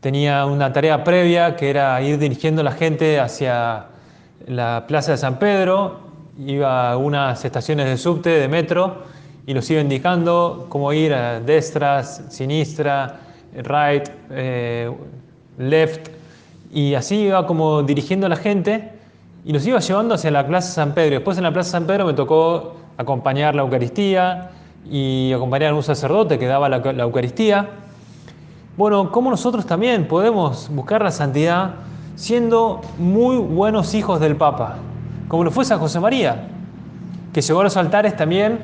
tenía 0.00 0.46
una 0.46 0.72
tarea 0.72 1.04
previa 1.04 1.56
que 1.56 1.70
era 1.70 2.00
ir 2.02 2.18
dirigiendo 2.18 2.60
a 2.62 2.64
la 2.64 2.72
gente 2.72 3.20
hacia 3.20 3.86
la 4.46 4.84
Plaza 4.86 5.12
de 5.12 5.18
San 5.18 5.38
Pedro, 5.38 6.00
iba 6.38 6.92
a 6.92 6.96
unas 6.96 7.44
estaciones 7.44 7.86
de 7.86 7.96
subte, 7.96 8.30
de 8.30 8.48
metro, 8.48 9.02
y 9.46 9.54
los 9.54 9.70
iba 9.70 9.80
indicando 9.80 10.66
cómo 10.68 10.92
ir 10.92 11.14
a 11.14 11.40
destras, 11.40 12.22
sinistra, 12.28 13.20
right, 13.54 14.08
eh, 14.30 14.90
left, 15.58 16.10
y 16.72 16.94
así 16.94 17.16
iba 17.16 17.46
como 17.46 17.82
dirigiendo 17.82 18.26
a 18.26 18.28
la 18.28 18.36
gente 18.36 18.92
y 19.44 19.52
los 19.52 19.66
iba 19.66 19.78
llevando 19.78 20.14
hacia 20.14 20.30
la 20.30 20.46
Plaza 20.46 20.72
San 20.72 20.92
Pedro. 20.92 21.14
Después 21.14 21.38
en 21.38 21.44
la 21.44 21.52
Plaza 21.52 21.70
San 21.70 21.86
Pedro 21.86 22.06
me 22.06 22.12
tocó 22.12 22.76
acompañar 22.96 23.54
la 23.54 23.62
Eucaristía 23.62 24.50
y 24.90 25.32
acompañar 25.32 25.72
a 25.72 25.74
un 25.74 25.82
sacerdote 25.82 26.38
que 26.38 26.46
daba 26.46 26.68
la, 26.68 26.76
Eucaristía. 26.76 27.68
Bueno, 28.76 29.10
¿cómo 29.10 29.30
nosotros 29.30 29.66
también 29.66 30.06
podemos 30.06 30.68
buscar 30.70 31.02
la 31.02 31.10
santidad 31.10 31.74
siendo 32.14 32.80
muy 32.98 33.36
buenos 33.36 33.94
hijos 33.94 34.20
del 34.20 34.36
Papa, 34.36 34.76
como 35.28 35.44
lo 35.44 35.50
fue 35.50 35.64
San 35.64 35.78
José 35.78 36.00
María, 36.00 36.48
que 37.32 37.40
llegó 37.40 37.60
a 37.60 37.64
los 37.64 37.76
altares 37.76 38.16
también 38.16 38.58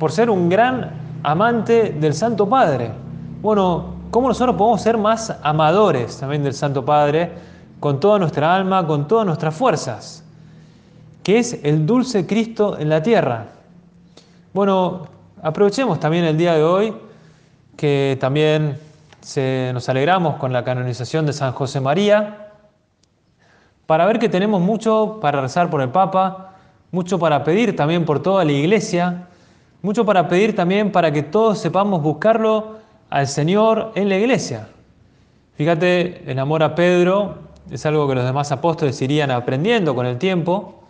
por 0.00 0.12
ser 0.12 0.30
un 0.30 0.48
gran 0.48 0.92
amante 1.22 1.94
del 2.00 2.14
Santo 2.14 2.48
Padre. 2.48 2.90
Bueno, 3.42 3.96
¿cómo 4.10 4.28
nosotros 4.28 4.56
podemos 4.56 4.80
ser 4.80 4.96
más 4.96 5.36
amadores 5.42 6.16
también 6.16 6.42
del 6.42 6.54
Santo 6.54 6.86
Padre 6.86 7.30
con 7.78 8.00
toda 8.00 8.18
nuestra 8.18 8.54
alma, 8.56 8.86
con 8.86 9.06
todas 9.06 9.26
nuestras 9.26 9.54
fuerzas? 9.54 10.24
Que 11.22 11.38
es 11.38 11.60
el 11.62 11.84
dulce 11.84 12.26
Cristo 12.26 12.78
en 12.78 12.88
la 12.88 13.02
tierra. 13.02 13.48
Bueno, 14.54 15.06
aprovechemos 15.42 16.00
también 16.00 16.24
el 16.24 16.38
día 16.38 16.54
de 16.54 16.64
hoy 16.64 16.94
que 17.76 18.16
también 18.18 18.78
nos 19.74 19.88
alegramos 19.90 20.36
con 20.36 20.50
la 20.50 20.64
canonización 20.64 21.26
de 21.26 21.34
San 21.34 21.52
José 21.52 21.78
María, 21.78 22.52
para 23.84 24.06
ver 24.06 24.18
que 24.18 24.30
tenemos 24.30 24.62
mucho 24.62 25.18
para 25.20 25.42
rezar 25.42 25.68
por 25.68 25.82
el 25.82 25.90
Papa, 25.90 26.54
mucho 26.90 27.18
para 27.18 27.44
pedir 27.44 27.76
también 27.76 28.06
por 28.06 28.22
toda 28.22 28.46
la 28.46 28.52
iglesia, 28.52 29.26
mucho 29.82 30.04
para 30.04 30.28
pedir 30.28 30.54
también 30.54 30.92
para 30.92 31.12
que 31.12 31.22
todos 31.22 31.58
sepamos 31.58 32.02
buscarlo 32.02 32.78
al 33.08 33.26
Señor 33.26 33.92
en 33.94 34.08
la 34.08 34.16
iglesia. 34.16 34.68
Fíjate, 35.54 36.30
el 36.30 36.38
amor 36.38 36.62
a 36.62 36.74
Pedro 36.74 37.38
es 37.70 37.84
algo 37.86 38.08
que 38.08 38.14
los 38.14 38.24
demás 38.24 38.52
apóstoles 38.52 39.00
irían 39.02 39.30
aprendiendo 39.30 39.94
con 39.94 40.06
el 40.06 40.18
tiempo, 40.18 40.82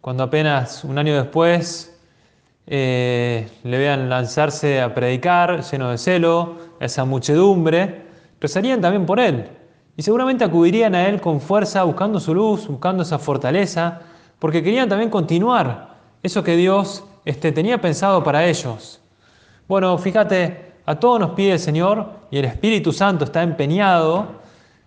cuando 0.00 0.22
apenas 0.22 0.84
un 0.84 0.98
año 0.98 1.14
después 1.14 1.98
eh, 2.66 3.48
le 3.64 3.78
vean 3.78 4.08
lanzarse 4.08 4.80
a 4.80 4.94
predicar, 4.94 5.62
lleno 5.62 5.90
de 5.90 5.98
celo, 5.98 6.56
esa 6.80 7.04
muchedumbre, 7.04 8.06
rezarían 8.40 8.80
también 8.80 9.06
por 9.06 9.20
él. 9.20 9.48
Y 9.96 10.02
seguramente 10.02 10.44
acudirían 10.44 10.94
a 10.94 11.08
él 11.08 11.20
con 11.20 11.40
fuerza, 11.40 11.82
buscando 11.84 12.20
su 12.20 12.34
luz, 12.34 12.68
buscando 12.68 13.02
esa 13.02 13.18
fortaleza, 13.18 14.00
porque 14.38 14.62
querían 14.62 14.88
también 14.88 15.10
continuar 15.10 15.96
eso 16.22 16.42
que 16.42 16.56
Dios 16.56 17.04
este, 17.26 17.52
tenía 17.52 17.78
pensado 17.78 18.24
para 18.24 18.46
ellos. 18.46 19.00
Bueno, 19.68 19.98
fíjate, 19.98 20.72
a 20.86 20.94
todos 20.94 21.20
nos 21.20 21.30
pide 21.32 21.52
el 21.52 21.58
Señor 21.58 22.08
y 22.30 22.38
el 22.38 22.44
Espíritu 22.44 22.92
Santo 22.92 23.24
está 23.24 23.42
empeñado 23.42 24.28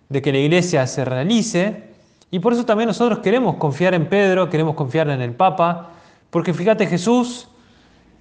de 0.08 0.22
que 0.22 0.32
la 0.32 0.38
iglesia 0.38 0.86
se 0.86 1.04
realice, 1.04 1.90
y 2.32 2.38
por 2.38 2.52
eso 2.52 2.64
también 2.64 2.88
nosotros 2.88 3.18
queremos 3.18 3.56
confiar 3.56 3.92
en 3.94 4.08
Pedro, 4.08 4.48
queremos 4.48 4.74
confiar 4.74 5.08
en 5.10 5.20
el 5.20 5.32
Papa, 5.32 5.90
porque 6.30 6.54
fíjate 6.54 6.86
Jesús, 6.86 7.48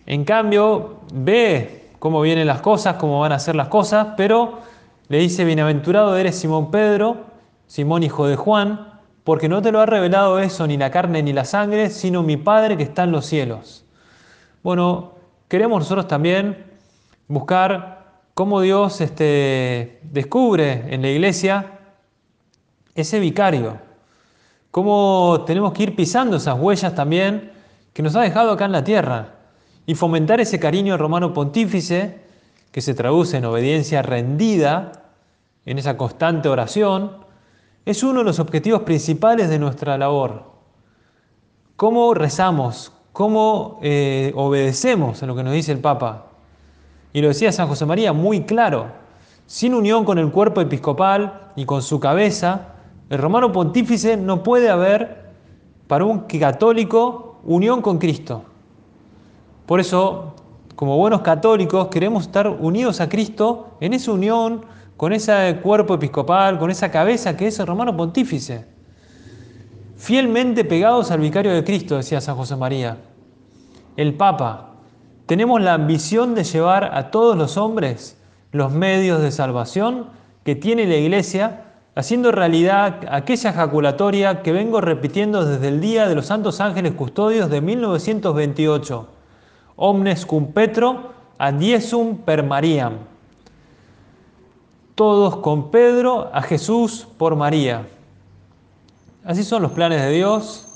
en 0.05 0.25
cambio, 0.25 0.99
ve 1.13 1.89
cómo 1.99 2.19
vienen 2.21 2.47
las 2.47 2.61
cosas, 2.61 2.95
cómo 2.95 3.19
van 3.21 3.31
a 3.31 3.39
ser 3.39 3.55
las 3.55 3.69
cosas, 3.69 4.09
pero 4.17 4.59
le 5.07 5.19
dice, 5.19 5.45
bienaventurado 5.45 6.17
eres 6.17 6.38
Simón 6.38 6.71
Pedro, 6.71 7.17
Simón 7.67 8.03
hijo 8.03 8.27
de 8.27 8.35
Juan, 8.35 8.99
porque 9.23 9.47
no 9.47 9.61
te 9.61 9.71
lo 9.71 9.79
ha 9.79 9.85
revelado 9.85 10.39
eso 10.39 10.67
ni 10.67 10.75
la 10.75 10.91
carne 10.91 11.23
ni 11.23 11.31
la 11.31 11.45
sangre, 11.45 11.89
sino 11.89 12.23
mi 12.23 12.35
Padre 12.35 12.75
que 12.75 12.83
está 12.83 13.03
en 13.03 13.11
los 13.11 13.25
cielos. 13.25 13.85
Bueno, 14.61 15.13
queremos 15.47 15.79
nosotros 15.79 16.07
también 16.07 16.65
buscar 17.29 18.23
cómo 18.33 18.59
Dios 18.59 18.99
este, 18.99 20.01
descubre 20.03 20.93
en 20.93 21.01
la 21.01 21.07
iglesia 21.07 21.79
ese 22.93 23.21
vicario, 23.21 23.77
cómo 24.69 25.43
tenemos 25.45 25.71
que 25.71 25.83
ir 25.83 25.95
pisando 25.95 26.35
esas 26.35 26.59
huellas 26.59 26.93
también 26.93 27.53
que 27.93 28.03
nos 28.03 28.17
ha 28.17 28.21
dejado 28.21 28.51
acá 28.51 28.65
en 28.65 28.73
la 28.73 28.83
tierra 28.83 29.35
y 29.85 29.95
fomentar 29.95 30.41
ese 30.41 30.59
cariño 30.59 30.97
romano 30.97 31.33
pontífice 31.33 32.19
que 32.73 32.81
se 32.81 32.93
traduce 32.93 33.37
en 33.37 33.45
obediencia 33.45 34.01
rendida, 34.01 34.91
en 35.65 35.77
esa 35.77 35.95
constante 35.95 36.49
oración, 36.49 37.25
es 37.85 38.03
uno 38.03 38.19
de 38.19 38.25
los 38.25 38.39
objetivos 38.39 38.81
principales 38.81 39.49
de 39.49 39.57
nuestra 39.57 39.97
labor. 39.97 40.51
¿Cómo 41.77 42.13
rezamos? 42.13 42.91
¿Cómo 43.19 43.79
eh, 43.81 44.31
obedecemos 44.38 45.21
a 45.21 45.25
lo 45.25 45.35
que 45.35 45.43
nos 45.43 45.51
dice 45.51 45.73
el 45.73 45.79
Papa? 45.79 46.27
Y 47.11 47.19
lo 47.21 47.27
decía 47.27 47.51
San 47.51 47.67
José 47.67 47.85
María 47.85 48.13
muy 48.13 48.43
claro, 48.43 48.85
sin 49.45 49.73
unión 49.73 50.05
con 50.05 50.17
el 50.19 50.31
cuerpo 50.31 50.61
episcopal 50.61 51.51
y 51.57 51.65
con 51.65 51.81
su 51.81 51.99
cabeza, 51.99 52.75
el 53.09 53.17
romano 53.17 53.51
pontífice 53.51 54.15
no 54.15 54.41
puede 54.41 54.69
haber 54.69 55.31
para 55.88 56.05
un 56.05 56.19
católico 56.19 57.41
unión 57.43 57.81
con 57.81 57.97
Cristo. 57.97 58.43
Por 59.65 59.81
eso 59.81 60.35
como 60.77 60.95
buenos 60.95 61.19
católicos, 61.19 61.89
queremos 61.89 62.23
estar 62.23 62.47
unidos 62.47 63.01
a 63.01 63.09
Cristo 63.09 63.71
en 63.81 63.95
esa 63.95 64.13
unión 64.13 64.63
con 64.95 65.11
ese 65.11 65.59
cuerpo 65.61 65.95
episcopal, 65.95 66.57
con 66.57 66.71
esa 66.71 66.89
cabeza 66.89 67.35
que 67.35 67.47
es 67.47 67.59
el 67.59 67.67
romano 67.67 67.97
pontífice. 67.97 68.63
Fielmente 69.97 70.63
pegados 70.63 71.11
al 71.11 71.19
vicario 71.19 71.51
de 71.51 71.65
Cristo, 71.65 71.97
decía 71.97 72.21
San 72.21 72.38
José 72.38 72.55
María. 72.55 73.08
El 73.98 74.15
Papa. 74.15 74.72
Tenemos 75.25 75.62
la 75.62 75.74
ambición 75.74 76.36
de 76.36 76.43
llevar 76.43 76.96
a 76.96 77.12
todos 77.12 77.38
los 77.38 77.58
hombres 77.58 78.17
los 78.51 78.72
medios 78.72 79.22
de 79.22 79.31
salvación 79.31 80.08
que 80.43 80.55
tiene 80.55 80.86
la 80.86 80.96
Iglesia, 80.96 81.65
haciendo 81.96 82.31
realidad 82.31 83.01
aquella 83.12 83.51
ejaculatoria 83.51 84.41
que 84.41 84.51
vengo 84.51 84.81
repitiendo 84.81 85.46
desde 85.46 85.67
el 85.67 85.81
Día 85.81 86.08
de 86.08 86.15
los 86.15 86.27
Santos 86.27 86.62
Ángeles 86.62 86.93
Custodios 86.93 87.50
de 87.50 87.62
1928 87.62 89.19
omnes 89.81 90.25
cum 90.25 90.51
Petro, 90.51 91.13
adiesum 91.38 92.17
per 92.17 92.43
Mariam. 92.43 92.98
Todos 94.93 95.38
con 95.38 95.72
Pedro, 95.72 96.29
a 96.34 96.41
Jesús 96.41 97.08
por 97.17 97.38
María. 97.38 97.88
Así 99.24 99.46
son 99.46 99.62
los 99.62 99.72
planes 99.72 100.01
de 100.01 100.12
Dios. 100.12 100.68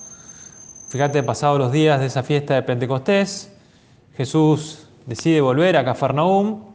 Fíjate, 0.94 1.24
pasados 1.24 1.58
los 1.58 1.72
días 1.72 2.00
de 2.00 2.06
esa 2.06 2.22
fiesta 2.22 2.54
de 2.54 2.62
Pentecostés, 2.62 3.52
Jesús 4.16 4.88
decide 5.08 5.42
volver 5.42 5.76
a 5.76 5.84
Cafarnaúm, 5.84 6.66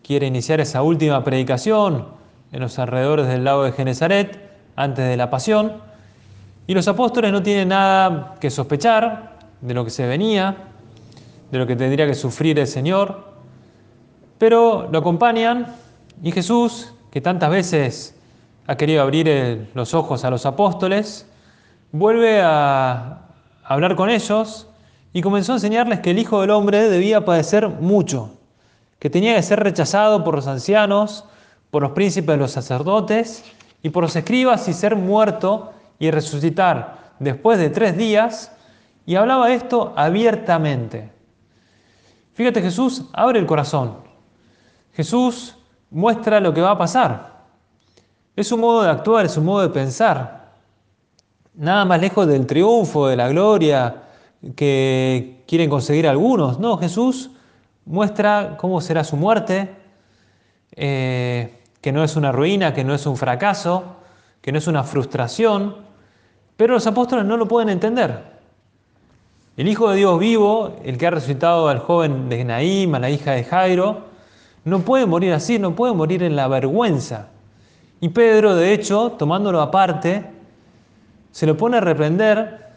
quiere 0.00 0.28
iniciar 0.28 0.60
esa 0.60 0.80
última 0.82 1.24
predicación 1.24 2.06
en 2.52 2.60
los 2.60 2.78
alrededores 2.78 3.26
del 3.26 3.42
lago 3.42 3.64
de 3.64 3.72
Genezaret, 3.72 4.38
antes 4.76 5.08
de 5.08 5.16
la 5.16 5.28
pasión, 5.28 5.72
y 6.68 6.74
los 6.74 6.86
apóstoles 6.86 7.32
no 7.32 7.42
tienen 7.42 7.70
nada 7.70 8.36
que 8.38 8.48
sospechar 8.48 9.38
de 9.60 9.74
lo 9.74 9.84
que 9.84 9.90
se 9.90 10.06
venía, 10.06 10.56
de 11.50 11.58
lo 11.58 11.66
que 11.66 11.74
tendría 11.74 12.06
que 12.06 12.14
sufrir 12.14 12.56
el 12.60 12.68
Señor, 12.68 13.24
pero 14.38 14.88
lo 14.88 15.00
acompañan. 15.00 15.74
Y 16.22 16.30
Jesús, 16.30 16.94
que 17.10 17.20
tantas 17.20 17.50
veces 17.50 18.14
ha 18.68 18.76
querido 18.76 19.02
abrir 19.02 19.68
los 19.74 19.94
ojos 19.94 20.24
a 20.24 20.30
los 20.30 20.46
apóstoles, 20.46 21.28
vuelve 21.90 22.40
hablar 23.64 23.96
con 23.96 24.10
ellos 24.10 24.68
y 25.12 25.22
comenzó 25.22 25.52
a 25.52 25.56
enseñarles 25.56 26.00
que 26.00 26.10
el 26.10 26.18
Hijo 26.18 26.40
del 26.40 26.50
Hombre 26.50 26.88
debía 26.88 27.24
padecer 27.24 27.68
mucho, 27.68 28.30
que 28.98 29.10
tenía 29.10 29.34
que 29.34 29.42
ser 29.42 29.60
rechazado 29.60 30.22
por 30.22 30.34
los 30.34 30.46
ancianos, 30.46 31.24
por 31.70 31.82
los 31.82 31.92
príncipes 31.92 32.34
de 32.34 32.36
los 32.36 32.52
sacerdotes 32.52 33.44
y 33.82 33.90
por 33.90 34.02
los 34.02 34.14
escribas 34.16 34.68
y 34.68 34.72
ser 34.72 34.96
muerto 34.96 35.72
y 35.98 36.10
resucitar 36.10 37.14
después 37.18 37.58
de 37.58 37.70
tres 37.70 37.96
días, 37.96 38.50
y 39.06 39.16
hablaba 39.16 39.52
esto 39.52 39.92
abiertamente. 39.96 41.10
Fíjate, 42.32 42.62
Jesús 42.62 43.04
abre 43.12 43.38
el 43.38 43.46
corazón. 43.46 43.98
Jesús 44.92 45.56
muestra 45.90 46.40
lo 46.40 46.52
que 46.52 46.60
va 46.60 46.72
a 46.72 46.78
pasar. 46.78 47.44
Es 48.34 48.50
un 48.50 48.60
modo 48.60 48.82
de 48.82 48.90
actuar, 48.90 49.26
es 49.26 49.36
un 49.36 49.44
modo 49.44 49.62
de 49.62 49.68
pensar. 49.68 50.43
Nada 51.56 51.84
más 51.84 52.00
lejos 52.00 52.26
del 52.26 52.46
triunfo, 52.46 53.06
de 53.06 53.16
la 53.16 53.28
gloria 53.28 54.02
que 54.56 55.44
quieren 55.46 55.70
conseguir 55.70 56.08
algunos. 56.08 56.58
No, 56.58 56.76
Jesús 56.78 57.30
muestra 57.84 58.56
cómo 58.58 58.80
será 58.80 59.04
su 59.04 59.16
muerte, 59.16 59.70
eh, 60.72 61.60
que 61.80 61.92
no 61.92 62.02
es 62.02 62.16
una 62.16 62.32
ruina, 62.32 62.74
que 62.74 62.82
no 62.82 62.92
es 62.92 63.06
un 63.06 63.16
fracaso, 63.16 63.84
que 64.40 64.50
no 64.50 64.58
es 64.58 64.66
una 64.66 64.82
frustración, 64.82 65.76
pero 66.56 66.74
los 66.74 66.86
apóstoles 66.88 67.24
no 67.24 67.36
lo 67.36 67.46
pueden 67.46 67.68
entender. 67.68 68.34
El 69.56 69.68
Hijo 69.68 69.90
de 69.90 69.98
Dios 69.98 70.18
vivo, 70.18 70.76
el 70.84 70.98
que 70.98 71.06
ha 71.06 71.10
resucitado 71.10 71.68
al 71.68 71.78
joven 71.78 72.28
de 72.28 72.44
Naim, 72.44 72.92
a 72.96 72.98
la 72.98 73.10
hija 73.10 73.30
de 73.32 73.44
Jairo, 73.44 74.06
no 74.64 74.80
puede 74.80 75.06
morir 75.06 75.32
así, 75.32 75.60
no 75.60 75.76
puede 75.76 75.94
morir 75.94 76.24
en 76.24 76.34
la 76.34 76.48
vergüenza. 76.48 77.28
Y 78.00 78.08
Pedro, 78.08 78.56
de 78.56 78.72
hecho, 78.72 79.12
tomándolo 79.12 79.60
aparte, 79.60 80.33
se 81.34 81.46
lo 81.46 81.56
pone 81.56 81.78
a 81.78 81.80
reprender 81.80 82.68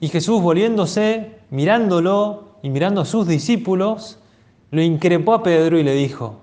y 0.00 0.08
Jesús 0.08 0.42
volviéndose, 0.42 1.36
mirándolo 1.50 2.56
y 2.60 2.68
mirando 2.68 3.02
a 3.02 3.04
sus 3.04 3.28
discípulos, 3.28 4.18
lo 4.72 4.82
increpó 4.82 5.34
a 5.34 5.44
Pedro 5.44 5.78
y 5.78 5.84
le 5.84 5.94
dijo, 5.94 6.40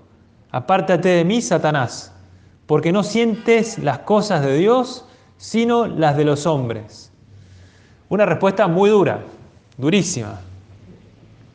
apártate 0.50 1.10
de 1.10 1.24
mí, 1.26 1.42
Satanás, 1.42 2.14
porque 2.64 2.92
no 2.92 3.02
sientes 3.02 3.78
las 3.78 3.98
cosas 3.98 4.42
de 4.42 4.56
Dios, 4.56 5.04
sino 5.36 5.86
las 5.86 6.16
de 6.16 6.24
los 6.24 6.46
hombres. 6.46 7.12
Una 8.08 8.24
respuesta 8.24 8.66
muy 8.66 8.88
dura, 8.88 9.20
durísima, 9.76 10.40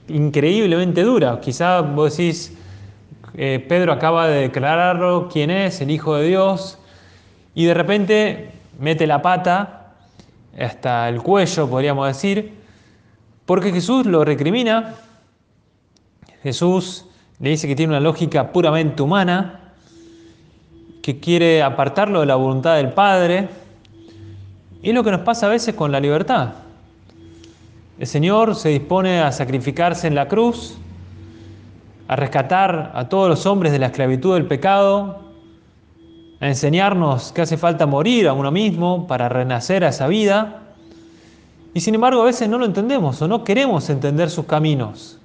increíblemente 0.08 1.02
dura. 1.02 1.42
Quizá 1.42 1.82
vos 1.82 2.16
decís, 2.16 2.56
eh, 3.34 3.66
Pedro 3.68 3.92
acaba 3.92 4.28
de 4.28 4.42
declararlo 4.42 5.30
quién 5.34 5.50
es, 5.50 5.82
el 5.82 5.90
Hijo 5.90 6.14
de 6.14 6.28
Dios, 6.28 6.78
y 7.56 7.66
de 7.66 7.74
repente 7.74 8.52
mete 8.80 9.08
la 9.08 9.24
pata 9.24 9.79
hasta 10.66 11.08
el 11.10 11.22
cuello, 11.22 11.70
podríamos 11.70 12.08
decir, 12.08 12.54
porque 13.46 13.72
Jesús 13.72 14.06
lo 14.06 14.26
recrimina. 14.26 14.96
Jesús 16.44 17.06
le 17.40 17.52
dice 17.52 17.68
que 17.68 17.76
tiene 17.76 17.92
una 17.92 18.00
lógica 18.00 18.52
puramente 18.52 19.02
humana, 19.02 19.74
que 21.02 21.20
quiere 21.20 21.64
apartarlo 21.64 22.20
de 22.20 22.26
la 22.26 22.36
voluntad 22.36 22.76
del 22.76 22.92
Padre. 22.92 23.50
Y 24.82 24.90
es 24.90 24.96
lo 24.96 25.04
que 25.04 25.12
nos 25.12 25.22
pasa 25.22 25.48
a 25.48 25.50
veces 25.50 25.76
con 25.76 25.92
la 25.92 26.00
libertad. 26.00 26.54
El 27.98 28.08
Señor 28.08 28.56
se 28.56 28.70
dispone 28.70 29.22
a 29.22 29.32
sacrificarse 29.32 30.08
en 30.08 30.16
la 30.16 30.28
cruz, 30.28 30.78
a 32.08 32.16
rescatar 32.16 32.92
a 32.96 33.10
todos 33.10 33.30
los 33.30 33.46
hombres 33.46 33.72
de 33.72 33.80
la 33.80 33.88
esclavitud 33.88 34.34
del 34.36 34.46
pecado, 34.46 35.29
a 36.40 36.48
enseñarnos 36.48 37.32
que 37.32 37.42
hace 37.42 37.58
falta 37.58 37.86
morir 37.86 38.28
a 38.28 38.34
uno 38.34 38.52
mismo 38.52 39.08
para 39.08 39.30
renacer 39.30 39.84
a 39.84 39.90
esa 39.90 40.08
vida. 40.08 40.62
Y 41.74 41.82
sin 41.82 41.96
embargo 41.96 42.22
a 42.22 42.26
veces 42.26 42.48
no 42.50 42.58
lo 42.58 42.66
entendemos 42.66 43.22
o 43.22 43.28
no 43.28 43.44
queremos 43.44 43.90
entender 43.90 44.30
sus 44.30 44.46
caminos. 44.46 45.20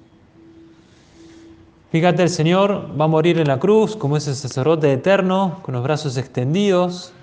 Fíjate, 1.91 2.23
el 2.23 2.29
Señor 2.29 2.89
va 2.99 3.05
a 3.05 3.07
morir 3.07 3.39
en 3.39 3.47
la 3.47 3.57
cruz 3.57 3.95
como 3.95 4.17
ese 4.17 4.35
sacerdote 4.35 4.91
eterno, 4.91 5.59
con 5.61 5.73
los 5.75 5.83
brazos 5.83 6.17
extendidos. 6.17 7.13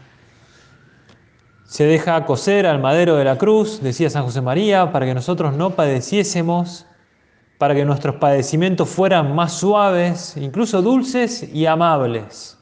Se 1.66 1.84
deja 1.84 2.24
coser 2.24 2.66
al 2.66 2.80
madero 2.80 3.16
de 3.16 3.24
la 3.24 3.36
cruz, 3.36 3.82
decía 3.82 4.08
San 4.08 4.24
José 4.24 4.40
María, 4.40 4.90
para 4.90 5.04
que 5.04 5.12
nosotros 5.14 5.54
no 5.54 5.70
padeciésemos, 5.70 6.86
para 7.58 7.74
que 7.74 7.84
nuestros 7.84 8.16
padecimientos 8.16 8.88
fueran 8.88 9.34
más 9.34 9.52
suaves, 9.52 10.38
incluso 10.38 10.80
dulces 10.80 11.42
y 11.52 11.66
amables. 11.66 12.56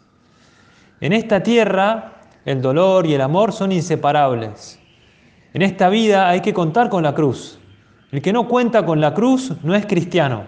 En 1.01 1.15
esta 1.15 1.43
tierra 1.43 2.13
el 2.45 2.61
dolor 2.61 3.07
y 3.07 3.15
el 3.15 3.23
amor 3.23 3.53
son 3.53 3.73
inseparables. 3.73 4.79
En 5.55 5.63
esta 5.63 5.89
vida 5.89 6.29
hay 6.29 6.43
que 6.43 6.53
contar 6.53 6.91
con 6.91 7.03
la 7.03 7.15
cruz. 7.15 7.59
El 8.13 8.21
que 8.21 8.33
no 8.33 8.49
cuenta 8.49 8.85
con 8.85 9.01
la 9.01 9.15
cruz 9.15 9.53
no 9.63 9.75
es 9.75 9.87
cristiano. 9.87 10.45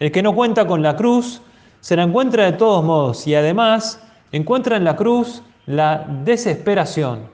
El 0.00 0.10
que 0.10 0.22
no 0.22 0.34
cuenta 0.34 0.66
con 0.66 0.82
la 0.82 0.96
cruz 0.96 1.42
se 1.80 1.96
la 1.96 2.02
encuentra 2.02 2.44
de 2.44 2.52
todos 2.52 2.84
modos 2.84 3.26
y 3.26 3.34
además 3.34 4.02
encuentra 4.32 4.76
en 4.76 4.84
la 4.84 4.96
cruz 4.96 5.42
la 5.66 6.06
desesperación. 6.24 7.28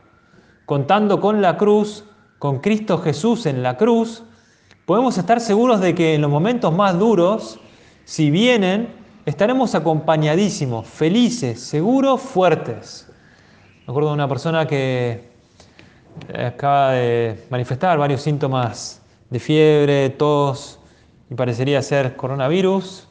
Contando 0.66 1.18
con 1.18 1.40
la 1.40 1.56
cruz, 1.56 2.04
con 2.38 2.60
Cristo 2.60 2.98
Jesús 2.98 3.46
en 3.46 3.62
la 3.62 3.76
cruz, 3.76 4.22
podemos 4.84 5.16
estar 5.16 5.40
seguros 5.40 5.80
de 5.80 5.94
que 5.94 6.14
en 6.14 6.20
los 6.20 6.30
momentos 6.30 6.74
más 6.74 6.98
duros, 6.98 7.58
si 8.04 8.30
vienen, 8.30 8.99
estaremos 9.26 9.74
acompañadísimos, 9.74 10.86
felices, 10.86 11.60
seguros, 11.60 12.20
fuertes. 12.20 13.08
Me 13.86 13.92
acuerdo 13.92 14.10
de 14.10 14.14
una 14.14 14.28
persona 14.28 14.66
que 14.66 15.30
eh, 16.28 16.44
acaba 16.46 16.92
de 16.92 17.44
manifestar 17.50 17.98
varios 17.98 18.22
síntomas 18.22 19.02
de 19.30 19.38
fiebre, 19.38 20.10
tos 20.10 20.78
y 21.30 21.34
parecería 21.34 21.82
ser 21.82 22.16
coronavirus. 22.16 23.06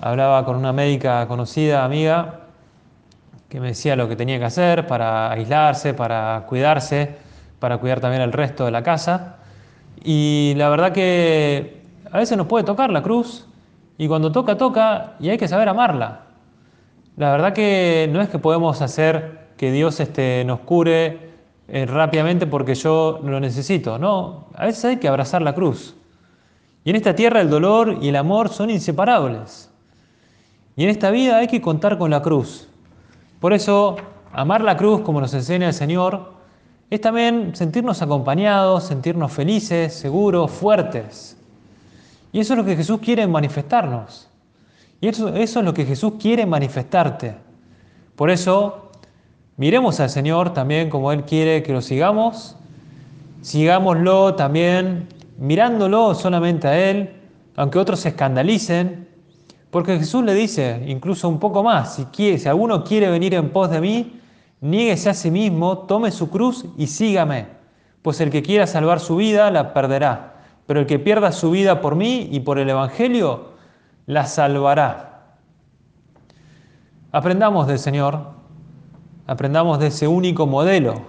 Hablaba 0.00 0.44
con 0.44 0.56
una 0.56 0.72
médica 0.72 1.26
conocida, 1.26 1.84
amiga, 1.84 2.40
que 3.48 3.60
me 3.60 3.68
decía 3.68 3.96
lo 3.96 4.08
que 4.08 4.16
tenía 4.16 4.38
que 4.38 4.44
hacer 4.44 4.86
para 4.86 5.30
aislarse, 5.30 5.94
para 5.94 6.44
cuidarse, 6.48 7.16
para 7.58 7.78
cuidar 7.78 8.00
también 8.00 8.22
el 8.22 8.32
resto 8.32 8.64
de 8.64 8.70
la 8.70 8.82
casa. 8.82 9.36
Y 10.02 10.54
la 10.56 10.68
verdad 10.68 10.92
que 10.92 11.82
a 12.10 12.18
veces 12.18 12.36
nos 12.36 12.46
puede 12.46 12.64
tocar 12.64 12.90
la 12.90 13.02
cruz 13.02 13.46
y 13.96 14.08
cuando 14.08 14.32
toca, 14.32 14.56
toca 14.56 15.14
y 15.20 15.28
hay 15.28 15.38
que 15.38 15.48
saber 15.48 15.68
amarla. 15.68 16.22
La 17.16 17.30
verdad 17.30 17.52
que 17.52 18.08
no 18.12 18.20
es 18.20 18.28
que 18.28 18.38
podemos 18.38 18.82
hacer 18.82 19.48
que 19.56 19.70
Dios 19.70 20.00
este, 20.00 20.44
nos 20.44 20.60
cure 20.60 21.30
eh, 21.68 21.86
rápidamente 21.86 22.46
porque 22.46 22.74
yo 22.74 23.20
lo 23.22 23.38
necesito. 23.40 23.98
No, 23.98 24.46
a 24.54 24.66
veces 24.66 24.84
hay 24.84 24.96
que 24.96 25.08
abrazar 25.08 25.42
la 25.42 25.54
cruz. 25.54 25.94
Y 26.84 26.90
en 26.90 26.96
esta 26.96 27.14
tierra 27.14 27.40
el 27.40 27.48
dolor 27.48 27.98
y 28.02 28.08
el 28.08 28.16
amor 28.16 28.48
son 28.48 28.68
inseparables. 28.70 29.70
Y 30.76 30.84
en 30.84 30.90
esta 30.90 31.10
vida 31.10 31.38
hay 31.38 31.46
que 31.46 31.60
contar 31.60 31.96
con 31.98 32.10
la 32.10 32.20
cruz. 32.20 32.68
Por 33.40 33.52
eso, 33.52 33.96
amar 34.32 34.62
la 34.62 34.76
cruz 34.76 35.02
como 35.02 35.20
nos 35.20 35.32
enseña 35.34 35.68
el 35.68 35.74
Señor 35.74 36.34
es 36.90 37.00
también 37.00 37.54
sentirnos 37.54 38.02
acompañados, 38.02 38.84
sentirnos 38.84 39.32
felices, 39.32 39.94
seguros, 39.94 40.50
fuertes. 40.50 41.36
Y 42.34 42.40
eso 42.40 42.54
es 42.54 42.58
lo 42.58 42.64
que 42.64 42.74
Jesús 42.74 42.98
quiere 42.98 43.28
manifestarnos. 43.28 44.28
Y 45.00 45.06
eso, 45.06 45.28
es 45.28 45.54
lo 45.54 45.72
que 45.72 45.86
Jesús 45.86 46.14
quiere 46.18 46.44
manifestarte. 46.46 47.36
Por 48.16 48.28
eso, 48.28 48.90
miremos 49.56 50.00
al 50.00 50.10
Señor 50.10 50.52
también 50.52 50.90
como 50.90 51.12
Él 51.12 51.22
quiere 51.22 51.62
que 51.62 51.72
lo 51.72 51.80
sigamos. 51.80 52.56
Sigámoslo 53.40 54.34
también 54.34 55.06
mirándolo 55.38 56.12
solamente 56.16 56.66
a 56.66 56.90
Él, 56.90 57.12
aunque 57.54 57.78
otros 57.78 58.00
se 58.00 58.08
escandalicen. 58.08 59.06
Porque 59.70 59.96
Jesús 59.96 60.24
le 60.24 60.34
dice 60.34 60.82
incluso 60.88 61.28
un 61.28 61.38
poco 61.38 61.62
más, 61.62 61.94
si, 61.94 62.06
quiere, 62.06 62.38
si 62.40 62.48
alguno 62.48 62.82
quiere 62.82 63.10
venir 63.10 63.34
en 63.34 63.50
pos 63.50 63.70
de 63.70 63.80
mí, 63.80 64.20
niéguese 64.60 65.08
a 65.08 65.14
sí 65.14 65.30
mismo, 65.30 65.78
tome 65.86 66.10
su 66.10 66.30
cruz 66.30 66.66
y 66.76 66.88
sígame. 66.88 67.46
Pues 68.02 68.20
el 68.20 68.30
que 68.30 68.42
quiera 68.42 68.66
salvar 68.66 68.98
su 68.98 69.14
vida 69.14 69.52
la 69.52 69.72
perderá 69.72 70.33
pero 70.66 70.80
el 70.80 70.86
que 70.86 70.98
pierda 70.98 71.32
su 71.32 71.50
vida 71.50 71.80
por 71.80 71.96
mí 71.96 72.28
y 72.30 72.40
por 72.40 72.58
el 72.58 72.70
Evangelio, 72.70 73.54
la 74.06 74.26
salvará. 74.26 75.36
Aprendamos 77.12 77.66
del 77.66 77.78
Señor, 77.78 78.20
aprendamos 79.26 79.78
de 79.78 79.88
ese 79.88 80.08
único 80.08 80.46
modelo. 80.46 81.02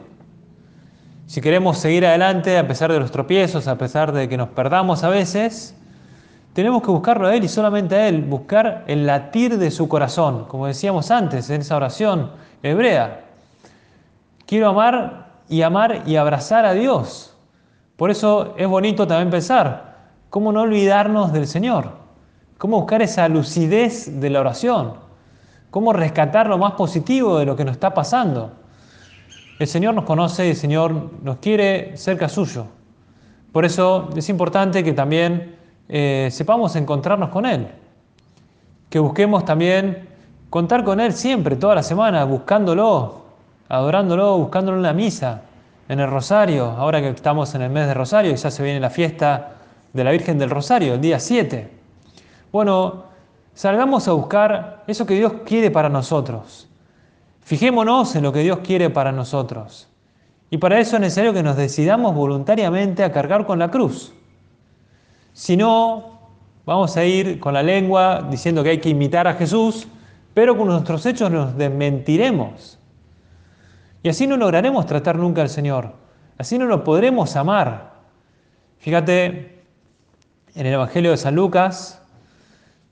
Si 1.26 1.42
queremos 1.42 1.80
seguir 1.80 2.06
adelante 2.06 2.58
a 2.58 2.68
pesar 2.68 2.92
de 2.92 3.00
los 3.00 3.12
tropiezos, 3.12 3.68
a 3.68 3.78
pesar 3.78 4.12
de 4.12 4.30
que 4.30 4.38
nos 4.38 4.50
perdamos 4.50 5.04
a 5.04 5.10
veces, 5.10 5.76
tenemos 6.54 6.84
que 6.84 6.92
buscarlo 6.92 7.28
a 7.28 7.36
Él 7.36 7.44
y 7.44 7.48
solamente 7.48 7.96
a 7.96 8.08
Él, 8.08 8.22
buscar 8.22 8.84
el 8.88 9.06
latir 9.06 9.58
de 9.58 9.72
su 9.72 9.90
corazón, 9.90 10.46
como 10.46 10.68
decíamos 10.68 11.12
antes 11.12 11.50
en 11.50 11.62
esa 11.62 11.76
oración 11.76 12.32
hebrea. 12.62 13.26
Quiero 14.46 14.70
amar 14.70 15.32
y 15.50 15.64
amar 15.64 16.04
y 16.06 16.16
abrazar 16.16 16.66
a 16.66 16.74
Dios. 16.74 17.35
Por 17.96 18.12
eso 18.12 18.54
es 18.58 18.68
bonito 18.68 19.08
también 19.08 19.30
pensar, 19.30 19.96
¿cómo 20.30 20.52
no 20.52 20.62
olvidarnos 20.62 21.32
del 21.32 21.48
Señor? 21.48 21.92
¿Cómo 22.58 22.78
buscar 22.78 23.02
esa 23.02 23.28
lucidez 23.30 24.20
de 24.20 24.30
la 24.30 24.42
oración? 24.42 24.94
¿Cómo 25.72 25.94
rescatar 25.94 26.48
lo 26.48 26.58
más 26.58 26.74
positivo 26.74 27.40
de 27.40 27.46
lo 27.46 27.56
que 27.56 27.64
nos 27.64 27.74
está 27.74 27.94
pasando? 27.94 28.52
El 29.60 29.68
Señor 29.68 29.94
nos 29.94 30.04
conoce 30.04 30.48
y 30.48 30.50
el 30.50 30.56
Señor 30.56 31.12
nos 31.24 31.38
quiere 31.38 31.96
cerca 31.96 32.28
suyo. 32.28 32.66
Por 33.54 33.64
eso 33.64 34.10
es 34.16 34.28
importante 34.28 34.84
que 34.84 34.92
también 34.92 35.56
eh, 35.88 36.28
sepamos 36.32 36.76
encontrarnos 36.76 37.30
con 37.30 37.46
Él. 37.46 37.68
Que 38.90 39.00
busquemos 39.00 39.46
también 39.46 40.10
contar 40.50 40.84
con 40.84 41.00
Él 41.00 41.14
siempre, 41.14 41.56
toda 41.56 41.76
la 41.76 41.84
semana, 41.84 42.26
buscándolo, 42.26 43.24
adorándolo, 43.70 44.38
buscándolo 44.38 44.78
en 44.78 44.84
la 44.84 44.94
misa, 44.94 45.44
en 45.88 46.00
el 46.00 46.10
Rosario, 46.10 46.66
ahora 46.66 47.02
que 47.02 47.10
estamos 47.10 47.54
en 47.56 47.62
el 47.62 47.70
mes 47.70 47.88
de 47.88 47.94
Rosario 47.94 48.32
y 48.32 48.36
ya 48.36 48.50
se 48.50 48.64
viene 48.64 48.80
la 48.80 48.90
fiesta 48.90 49.56
de 49.94 50.04
la 50.04 50.12
Virgen 50.12 50.38
del 50.38 50.50
Rosario, 50.50 50.96
el 50.96 51.02
día 51.02 51.20
7. 51.20 51.70
Bueno, 52.52 53.04
salgamos 53.54 54.08
a 54.08 54.14
buscar 54.14 54.84
eso 54.88 55.06
que 55.06 55.16
Dios 55.16 55.34
quiere 55.46 55.72
para 55.72 55.90
nosotros. 55.90 56.68
Fijémonos 57.42 58.16
en 58.16 58.24
lo 58.24 58.34
que 58.34 58.40
Dios 58.40 58.60
quiere 58.64 58.90
para 58.90 59.12
nosotros. 59.12 59.88
Y 60.50 60.58
para 60.58 60.80
eso 60.80 60.96
es 60.96 61.02
necesario 61.02 61.34
que 61.34 61.44
nos 61.44 61.58
decidamos 61.58 62.16
voluntariamente 62.16 63.04
a 63.04 63.12
cargar 63.12 63.46
con 63.46 63.60
la 63.60 63.70
cruz. 63.70 64.14
Si 65.34 65.56
no, 65.56 66.20
vamos 66.66 66.98
a 66.98 67.06
ir 67.06 67.40
con 67.40 67.54
la 67.54 67.62
lengua 67.62 68.26
diciendo 68.30 68.64
que 68.64 68.70
hay 68.70 68.80
que 68.80 68.90
imitar 68.90 69.28
a 69.28 69.34
Jesús, 69.36 69.88
pero 70.34 70.58
con 70.58 70.68
nuestros 70.68 71.06
hechos 71.06 71.30
nos 71.30 71.56
desmentiremos. 71.56 72.80
Y 74.06 74.10
así 74.10 74.28
no 74.28 74.38
lograremos 74.38 74.86
tratar 74.86 75.16
nunca 75.16 75.42
al 75.42 75.50
Señor. 75.50 75.94
Así 76.38 76.60
no 76.60 76.68
lo 76.68 76.84
podremos 76.84 77.36
amar. 77.36 77.94
Fíjate 78.78 79.64
en 80.54 80.66
el 80.68 80.74
Evangelio 80.74 81.10
de 81.10 81.18
San 81.18 81.34
Lucas, 81.34 82.00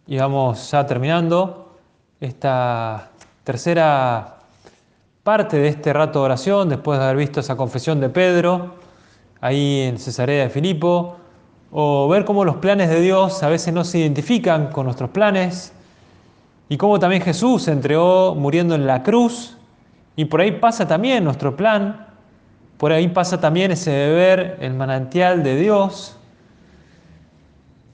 y 0.07 0.17
vamos 0.17 0.71
ya 0.71 0.87
terminando, 0.87 1.77
esta 2.19 3.11
tercera 3.43 4.39
parte 5.21 5.57
de 5.57 5.67
este 5.67 5.93
rato 5.93 6.17
de 6.17 6.25
oración, 6.25 6.69
después 6.69 6.97
de 6.97 7.05
haber 7.05 7.17
visto 7.17 7.41
esa 7.41 7.55
confesión 7.55 7.99
de 7.99 8.09
Pedro, 8.09 8.73
ahí 9.39 9.81
en 9.81 9.99
Cesarea 9.99 10.45
de 10.45 10.49
Filipo, 10.49 11.17
o 11.71 12.07
ver 12.07 12.25
cómo 12.25 12.43
los 12.43 12.55
planes 12.55 12.89
de 12.89 12.99
Dios 13.01 13.43
a 13.43 13.49
veces 13.49 13.71
no 13.71 13.83
se 13.83 13.99
identifican 13.99 14.71
con 14.71 14.85
nuestros 14.85 15.11
planes, 15.11 15.73
y 16.69 16.77
cómo 16.77 16.97
también 16.97 17.21
Jesús 17.21 17.61
se 17.61 17.71
entregó 17.71 18.33
muriendo 18.33 18.73
en 18.73 18.87
la 18.87 19.03
cruz 19.03 19.59
y 20.15 20.25
por 20.25 20.41
ahí 20.41 20.51
pasa 20.53 20.87
también 20.87 21.23
nuestro 21.23 21.55
plan, 21.55 22.07
por 22.77 22.91
ahí 22.91 23.07
pasa 23.07 23.39
también 23.39 23.71
ese 23.71 23.91
beber 23.91 24.57
el 24.61 24.73
manantial 24.73 25.41
de 25.43 25.55
Dios. 25.55 26.17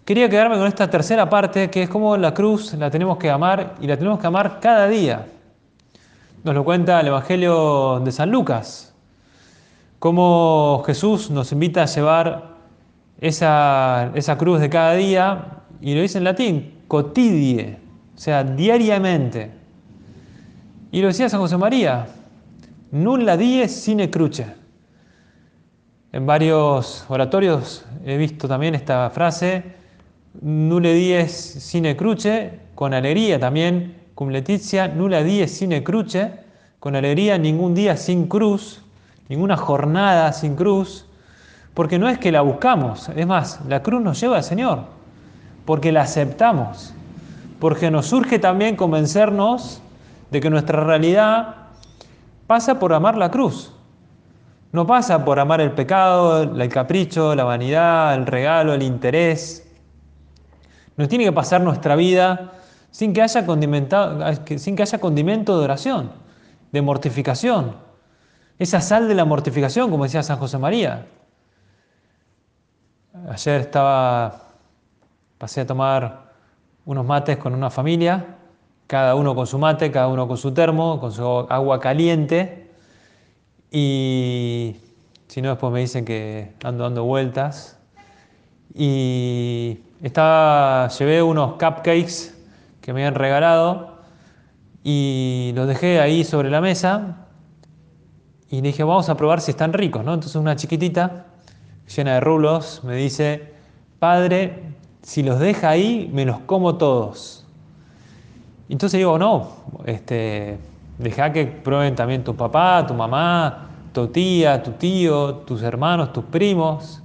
Quería 0.03 0.27
quedarme 0.27 0.57
con 0.57 0.67
esta 0.67 0.89
tercera 0.89 1.29
parte, 1.29 1.69
que 1.69 1.83
es 1.83 1.89
como 1.89 2.17
la 2.17 2.33
cruz 2.33 2.73
la 2.73 2.89
tenemos 2.89 3.17
que 3.17 3.29
amar 3.29 3.75
y 3.79 3.87
la 3.87 3.95
tenemos 3.95 4.19
que 4.19 4.27
amar 4.27 4.59
cada 4.59 4.87
día. 4.87 5.27
Nos 6.43 6.55
lo 6.55 6.63
cuenta 6.63 6.99
el 7.01 7.07
Evangelio 7.07 7.99
de 7.99 8.11
San 8.11 8.31
Lucas. 8.31 8.93
cómo 9.99 10.81
Jesús 10.85 11.29
nos 11.29 11.51
invita 11.51 11.83
a 11.83 11.85
llevar 11.85 12.55
esa, 13.19 14.11
esa 14.15 14.37
cruz 14.37 14.61
de 14.61 14.69
cada 14.69 14.93
día, 14.93 15.45
y 15.81 15.93
lo 15.93 16.01
dice 16.01 16.17
en 16.17 16.23
latín, 16.23 16.79
cotidie, 16.87 17.77
o 18.15 18.17
sea, 18.17 18.43
diariamente. 18.43 19.58
Y 20.91 21.01
lo 21.01 21.07
decía 21.07 21.29
San 21.29 21.39
José 21.39 21.55
María, 21.55 22.07
nulla 22.91 23.37
die 23.37 23.67
sine 23.67 24.09
cruce. 24.09 24.47
En 26.11 26.25
varios 26.25 27.05
oratorios 27.09 27.85
he 28.03 28.17
visto 28.17 28.47
también 28.47 28.73
esta 28.73 29.11
frase, 29.11 29.63
nulle 30.41 30.93
dies 30.95 31.31
sine 31.31 31.95
cruce, 31.95 32.59
con 32.73 32.95
alegría 32.95 33.39
también, 33.39 33.97
cum 34.15 34.29
letizia, 34.29 34.87
nulla 34.87 35.21
dies 35.21 35.55
sine 35.55 35.83
cruce, 35.83 36.31
con 36.79 36.95
alegría, 36.95 37.37
ningún 37.37 37.75
día 37.75 37.95
sin 37.95 38.25
cruz, 38.27 38.81
ninguna 39.27 39.57
jornada 39.57 40.33
sin 40.33 40.55
cruz, 40.55 41.05
porque 41.75 41.99
no 41.99 42.09
es 42.09 42.17
que 42.17 42.31
la 42.31 42.41
buscamos, 42.41 43.09
es 43.09 43.27
más, 43.27 43.59
la 43.67 43.83
cruz 43.83 44.01
nos 44.01 44.19
lleva 44.19 44.37
al 44.37 44.43
Señor, 44.43 44.85
porque 45.65 45.91
la 45.91 46.01
aceptamos, 46.01 46.95
porque 47.59 47.91
nos 47.91 48.07
surge 48.07 48.39
también 48.39 48.75
convencernos 48.75 49.83
de 50.31 50.41
que 50.41 50.49
nuestra 50.49 50.83
realidad 50.83 51.55
pasa 52.47 52.79
por 52.79 52.93
amar 52.93 53.17
la 53.17 53.31
cruz. 53.31 53.73
No 54.71 54.85
pasa 54.85 55.25
por 55.25 55.39
amar 55.39 55.61
el 55.61 55.71
pecado, 55.71 56.43
el 56.43 56.69
capricho, 56.69 57.33
la 57.33 57.43
vanidad, 57.43 58.13
el 58.13 58.27
regalo, 58.27 58.73
el 58.73 58.83
interés. 58.83 59.67
Nos 60.95 61.07
tiene 61.07 61.23
que 61.23 61.31
pasar 61.31 61.61
nuestra 61.61 61.95
vida 61.95 62.51
sin 62.91 63.13
que 63.13 63.21
haya, 63.21 63.45
sin 64.57 64.75
que 64.75 64.81
haya 64.83 64.99
condimento 64.99 65.57
de 65.57 65.63
oración, 65.63 66.11
de 66.71 66.81
mortificación. 66.81 67.75
Esa 68.59 68.81
sal 68.81 69.07
de 69.07 69.15
la 69.15 69.25
mortificación, 69.25 69.89
como 69.89 70.03
decía 70.03 70.21
San 70.21 70.37
José 70.37 70.57
María. 70.57 71.07
Ayer 73.29 73.61
estaba, 73.61 74.41
pasé 75.37 75.61
a 75.61 75.67
tomar 75.67 76.29
unos 76.85 77.05
mates 77.05 77.37
con 77.37 77.53
una 77.53 77.69
familia, 77.69 78.38
cada 78.89 79.13
uno 79.13 79.35
con 79.35 79.45
su 79.45 79.59
mate, 79.59 79.91
cada 79.91 80.07
uno 80.07 80.27
con 80.27 80.35
su 80.35 80.51
termo, 80.51 80.99
con 80.99 81.11
su 81.11 81.23
agua 81.23 81.79
caliente. 81.79 82.71
Y 83.69 84.77
si 85.27 85.43
no, 85.43 85.49
después 85.49 85.71
me 85.71 85.81
dicen 85.81 86.05
que 86.05 86.53
ando 86.63 86.85
dando 86.85 87.03
vueltas. 87.03 87.77
Y 88.73 89.81
estaba, 90.01 90.87
llevé 90.87 91.21
unos 91.21 91.51
cupcakes 91.51 92.33
que 92.81 92.91
me 92.91 93.01
habían 93.01 93.13
regalado 93.13 93.99
y 94.83 95.51
los 95.53 95.67
dejé 95.67 95.99
ahí 95.99 96.23
sobre 96.23 96.49
la 96.49 96.59
mesa 96.59 97.27
y 98.49 98.61
dije, 98.61 98.83
vamos 98.83 99.07
a 99.09 99.15
probar 99.15 99.39
si 99.39 99.51
están 99.51 99.71
ricos, 99.71 100.03
¿no? 100.03 100.15
Entonces 100.15 100.35
una 100.35 100.55
chiquitita, 100.55 101.27
llena 101.95 102.15
de 102.15 102.21
rulos, 102.21 102.83
me 102.83 102.95
dice, 102.95 103.53
padre, 103.99 104.73
si 105.03 105.21
los 105.21 105.39
deja 105.39 105.69
ahí, 105.69 106.09
me 106.11 106.25
los 106.25 106.39
como 106.39 106.77
todos. 106.77 107.45
Entonces 108.69 108.99
digo, 108.99 109.17
no, 109.17 109.49
este, 109.85 110.57
Deja 110.99 111.31
que 111.31 111.45
prueben 111.45 111.95
también 111.95 112.25
tu 112.25 112.35
papá, 112.35 112.85
tu 112.85 112.93
mamá, 112.93 113.69
tu 113.93 114.07
tía, 114.07 114.61
tu 114.61 114.71
tío, 114.71 115.35
tus 115.35 115.63
hermanos, 115.63 116.11
tus 116.11 116.25
primos. 116.25 117.01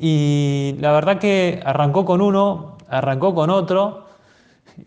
Y 0.00 0.76
la 0.78 0.92
verdad 0.92 1.18
que 1.18 1.60
arrancó 1.64 2.04
con 2.04 2.20
uno, 2.20 2.76
arrancó 2.88 3.34
con 3.34 3.50
otro 3.50 4.06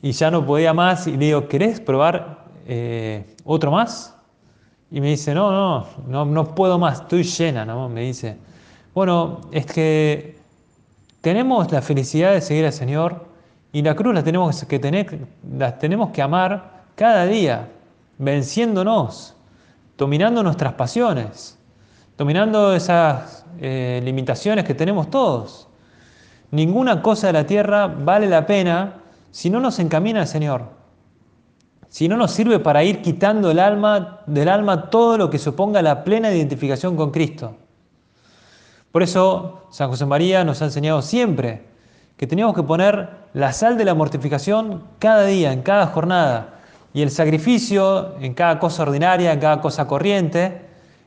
y 0.01 0.13
ya 0.13 0.31
no 0.31 0.45
podía 0.45 0.73
más. 0.73 1.07
Y 1.07 1.17
le 1.17 1.25
digo, 1.25 1.49
¿querés 1.49 1.81
probar 1.81 2.45
eh, 2.65 3.35
otro 3.43 3.69
más? 3.69 4.15
Y 4.89 5.01
me 5.01 5.09
dice, 5.09 5.33
no, 5.33 5.51
no, 5.51 5.85
no, 6.07 6.23
no 6.23 6.55
puedo 6.55 6.79
más, 6.79 7.01
estoy 7.01 7.23
llena, 7.23 7.65
¿no? 7.65 7.89
Me 7.89 7.99
dice, 7.99 8.37
bueno, 8.93 9.41
es 9.51 9.65
que 9.65 10.37
tenemos 11.19 11.69
la 11.73 11.81
felicidad 11.81 12.31
de 12.31 12.39
seguir 12.39 12.65
al 12.65 12.71
Señor 12.71 13.25
y 13.75 13.81
la 13.81 13.93
cruz 13.93 14.15
la 14.15 14.23
tenemos 14.23 14.63
que 14.63 14.79
tener, 14.79 15.27
la 15.57 15.77
tenemos 15.77 16.11
que 16.11 16.21
amar 16.21 16.85
cada 16.95 17.25
día 17.25 17.67
venciéndonos, 18.17 19.35
dominando 19.97 20.41
nuestras 20.43 20.75
pasiones, 20.75 21.59
dominando 22.17 22.73
esas 22.73 23.45
eh, 23.59 23.99
limitaciones 24.01 24.63
que 24.63 24.75
tenemos 24.75 25.09
todos. 25.09 25.67
Ninguna 26.51 27.01
cosa 27.01 27.27
de 27.27 27.33
la 27.33 27.45
tierra 27.45 27.87
vale 27.87 28.29
la 28.29 28.45
pena 28.45 29.01
si 29.31 29.49
no 29.49 29.59
nos 29.59 29.77
encamina 29.79 30.21
el 30.21 30.27
Señor, 30.27 30.69
si 31.89 32.07
no 32.07 32.15
nos 32.15 32.31
sirve 32.31 32.59
para 32.59 32.81
ir 32.81 33.01
quitando 33.01 33.51
el 33.51 33.59
alma, 33.59 34.21
del 34.25 34.47
alma 34.47 34.89
todo 34.89 35.17
lo 35.17 35.29
que 35.29 35.37
suponga 35.37 35.81
la 35.81 36.05
plena 36.05 36.31
identificación 36.31 36.95
con 36.95 37.11
Cristo. 37.11 37.57
Por 38.93 39.03
eso 39.03 39.67
San 39.69 39.89
José 39.89 40.05
María 40.05 40.45
nos 40.45 40.61
ha 40.61 40.65
enseñado 40.65 41.01
siempre 41.01 41.65
que 42.15 42.25
teníamos 42.25 42.55
que 42.55 42.63
poner 42.63 43.24
la 43.35 43.51
sal 43.51 43.77
de 43.77 43.83
la 43.83 43.93
mortificación 43.93 44.81
cada 44.97 45.25
día, 45.25 45.51
en 45.51 45.61
cada 45.61 45.87
jornada, 45.87 46.53
y 46.93 47.01
el 47.01 47.11
sacrificio 47.11 48.15
en 48.21 48.33
cada 48.33 48.59
cosa 48.59 48.83
ordinaria, 48.83 49.33
en 49.33 49.41
cada 49.41 49.59
cosa 49.59 49.87
corriente, 49.87 50.61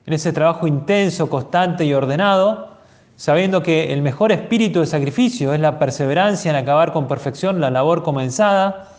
en 0.05 0.13
ese 0.13 0.35
trabajo 0.35 0.67
intenso, 0.67 1.31
constante 1.31 1.87
y 1.87 1.95
ordenado, 1.95 2.77
sabiendo 3.17 3.63
que 3.63 3.95
el 3.95 4.03
mejor 4.03 4.31
espíritu 4.31 4.81
de 4.81 4.87
sacrificio 4.87 5.55
es 5.55 5.61
la 5.61 5.79
perseverancia 5.79 6.51
en 6.51 6.57
acabar 6.57 6.93
con 6.93 7.09
perfección 7.09 7.63
la 7.63 7.71
labor 7.71 8.03
comenzada, 8.03 8.91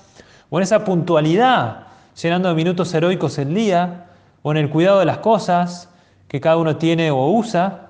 o 0.50 0.58
en 0.58 0.64
esa 0.64 0.84
puntualidad, 0.84 1.84
llenando 2.20 2.50
de 2.50 2.56
minutos 2.56 2.92
heroicos 2.96 3.38
el 3.38 3.54
día, 3.54 4.08
o 4.42 4.50
en 4.50 4.58
el 4.58 4.72
cuidado 4.72 4.98
de 4.98 5.06
las 5.06 5.20
cosas 5.20 5.90
que 6.28 6.42
cada 6.42 6.58
uno 6.58 6.78
tiene 6.78 7.12
o 7.12 7.28
usa, 7.28 7.90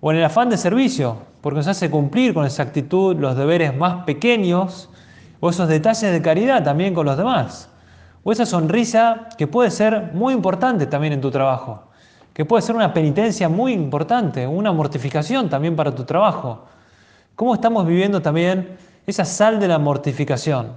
o 0.00 0.10
en 0.10 0.18
el 0.18 0.24
afán 0.24 0.50
de 0.50 0.56
servicio, 0.56 1.18
porque 1.42 1.58
nos 1.58 1.66
hace 1.66 1.90
cumplir 1.90 2.32
con 2.32 2.46
exactitud 2.46 3.16
los 3.16 3.36
deberes 3.36 3.76
más 3.76 4.04
pequeños, 4.04 4.88
o 5.40 5.50
esos 5.50 5.68
detalles 5.68 6.12
de 6.12 6.22
caridad 6.22 6.62
también 6.62 6.94
con 6.94 7.04
los 7.04 7.16
demás. 7.16 7.68
O 8.22 8.30
esa 8.30 8.46
sonrisa 8.46 9.28
que 9.36 9.48
puede 9.48 9.72
ser 9.72 10.12
muy 10.14 10.32
importante 10.32 10.86
también 10.86 11.12
en 11.12 11.20
tu 11.20 11.32
trabajo, 11.32 11.82
que 12.32 12.44
puede 12.44 12.62
ser 12.62 12.76
una 12.76 12.94
penitencia 12.94 13.48
muy 13.48 13.72
importante, 13.72 14.46
una 14.46 14.70
mortificación 14.70 15.50
también 15.50 15.74
para 15.74 15.92
tu 15.92 16.04
trabajo. 16.04 16.64
¿Cómo 17.34 17.54
estamos 17.54 17.84
viviendo 17.88 18.22
también 18.22 18.76
esa 19.04 19.24
sal 19.24 19.58
de 19.58 19.66
la 19.66 19.80
mortificación? 19.80 20.76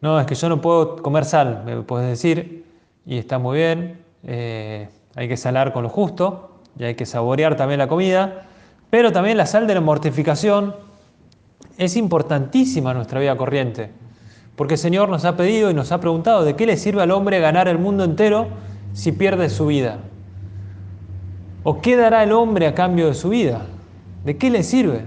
No, 0.00 0.18
es 0.18 0.26
que 0.26 0.34
yo 0.34 0.48
no 0.48 0.60
puedo 0.60 0.96
comer 0.96 1.24
sal, 1.24 1.62
me 1.64 1.80
puedes 1.82 2.08
decir, 2.08 2.64
y 3.06 3.18
está 3.18 3.38
muy 3.38 3.58
bien, 3.58 4.00
eh, 4.24 4.88
hay 5.14 5.28
que 5.28 5.36
salar 5.36 5.72
con 5.72 5.84
lo 5.84 5.88
justo 5.88 6.60
y 6.76 6.84
hay 6.84 6.96
que 6.96 7.06
saborear 7.06 7.56
también 7.56 7.78
la 7.78 7.86
comida, 7.86 8.47
pero 8.90 9.12
también 9.12 9.36
la 9.36 9.46
sal 9.46 9.66
de 9.66 9.74
la 9.74 9.80
mortificación 9.80 10.74
es 11.76 11.96
importantísima 11.96 12.90
en 12.90 12.96
nuestra 12.96 13.20
vida 13.20 13.36
corriente. 13.36 13.90
Porque 14.56 14.74
el 14.74 14.80
Señor 14.80 15.08
nos 15.08 15.24
ha 15.24 15.36
pedido 15.36 15.70
y 15.70 15.74
nos 15.74 15.92
ha 15.92 16.00
preguntado, 16.00 16.44
¿de 16.44 16.56
qué 16.56 16.66
le 16.66 16.76
sirve 16.76 17.02
al 17.02 17.12
hombre 17.12 17.38
ganar 17.38 17.68
el 17.68 17.78
mundo 17.78 18.02
entero 18.02 18.48
si 18.92 19.12
pierde 19.12 19.50
su 19.50 19.66
vida? 19.66 19.98
¿O 21.62 21.80
qué 21.80 21.96
dará 21.96 22.24
el 22.24 22.32
hombre 22.32 22.66
a 22.66 22.74
cambio 22.74 23.06
de 23.06 23.14
su 23.14 23.28
vida? 23.28 23.62
¿De 24.24 24.36
qué 24.36 24.50
le 24.50 24.62
sirve? 24.62 25.04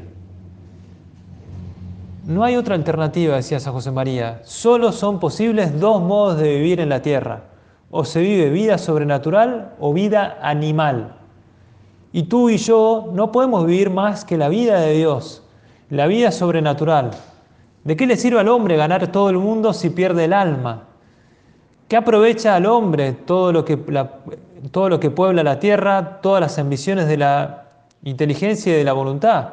No 2.26 2.44
hay 2.44 2.56
otra 2.56 2.76
alternativa, 2.76 3.36
decía 3.36 3.60
San 3.60 3.74
José 3.74 3.92
María. 3.92 4.42
Solo 4.46 4.92
son 4.92 5.20
posibles 5.20 5.80
dos 5.80 6.02
modos 6.02 6.38
de 6.38 6.56
vivir 6.56 6.80
en 6.80 6.90
la 6.90 7.02
tierra. 7.02 7.46
O 7.90 8.06
se 8.06 8.22
vive 8.22 8.50
vida 8.52 8.78
sobrenatural 8.78 9.74
o 9.80 9.92
vida 9.92 10.38
animal. 10.42 11.21
Y 12.14 12.24
tú 12.24 12.50
y 12.50 12.58
yo 12.58 13.10
no 13.14 13.32
podemos 13.32 13.66
vivir 13.66 13.90
más 13.90 14.26
que 14.26 14.38
la 14.38 14.50
vida 14.50 14.80
de 14.80 14.94
Dios, 14.94 15.44
la 15.90 16.08
vida 16.08 16.32
sobrenatural. 16.32 17.12
¿De 17.84 17.96
qué 17.96 18.06
le 18.06 18.18
sirve 18.18 18.40
al 18.40 18.50
hombre 18.50 18.76
ganar 18.78 19.12
todo 19.12 19.30
el 19.30 19.38
mundo 19.38 19.74
si 19.74 19.90
pierde 19.90 20.26
el 20.26 20.34
alma? 20.34 20.84
¿Qué 21.88 21.98
aprovecha 21.98 22.56
al 22.56 22.66
hombre 22.66 23.14
todo 23.14 23.52
lo 23.52 23.66
que, 23.66 23.78
todo 24.72 24.90
lo 24.90 25.00
que 25.00 25.10
puebla 25.10 25.44
la 25.44 25.60
tierra, 25.60 26.22
todas 26.22 26.42
las 26.42 26.60
ambiciones 26.60 27.08
de 27.08 27.18
la 27.18 27.66
inteligencia 28.04 28.74
y 28.74 28.78
de 28.78 28.84
la 28.84 28.94
voluntad? 28.94 29.50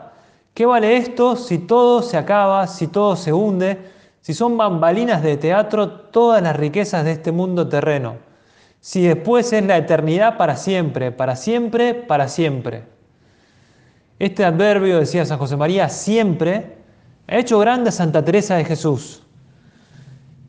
¿Qué 0.52 0.66
vale 0.66 0.96
esto 0.96 1.36
si 1.36 1.58
todo 1.58 2.02
se 2.02 2.16
acaba, 2.16 2.66
si 2.66 2.88
todo 2.88 3.14
se 3.16 3.32
hunde, 3.32 3.78
si 4.20 4.34
son 4.34 4.56
bambalinas 4.56 5.22
de 5.22 5.36
teatro 5.36 5.88
todas 5.88 6.42
las 6.42 6.56
riquezas 6.56 7.04
de 7.04 7.12
este 7.12 7.32
mundo 7.32 7.68
terreno? 7.68 8.27
Si 8.80 9.02
después 9.02 9.52
es 9.52 9.64
la 9.64 9.76
eternidad 9.76 10.36
para 10.36 10.56
siempre, 10.56 11.12
para 11.12 11.36
siempre, 11.36 11.94
para 11.94 12.28
siempre. 12.28 12.84
Este 14.18 14.44
adverbio, 14.44 14.98
decía 14.98 15.24
San 15.24 15.38
José 15.38 15.56
María, 15.56 15.88
siempre, 15.88 16.78
ha 17.26 17.36
hecho 17.36 17.58
grande 17.58 17.90
a 17.90 17.92
Santa 17.92 18.24
Teresa 18.24 18.56
de 18.56 18.64
Jesús. 18.64 19.22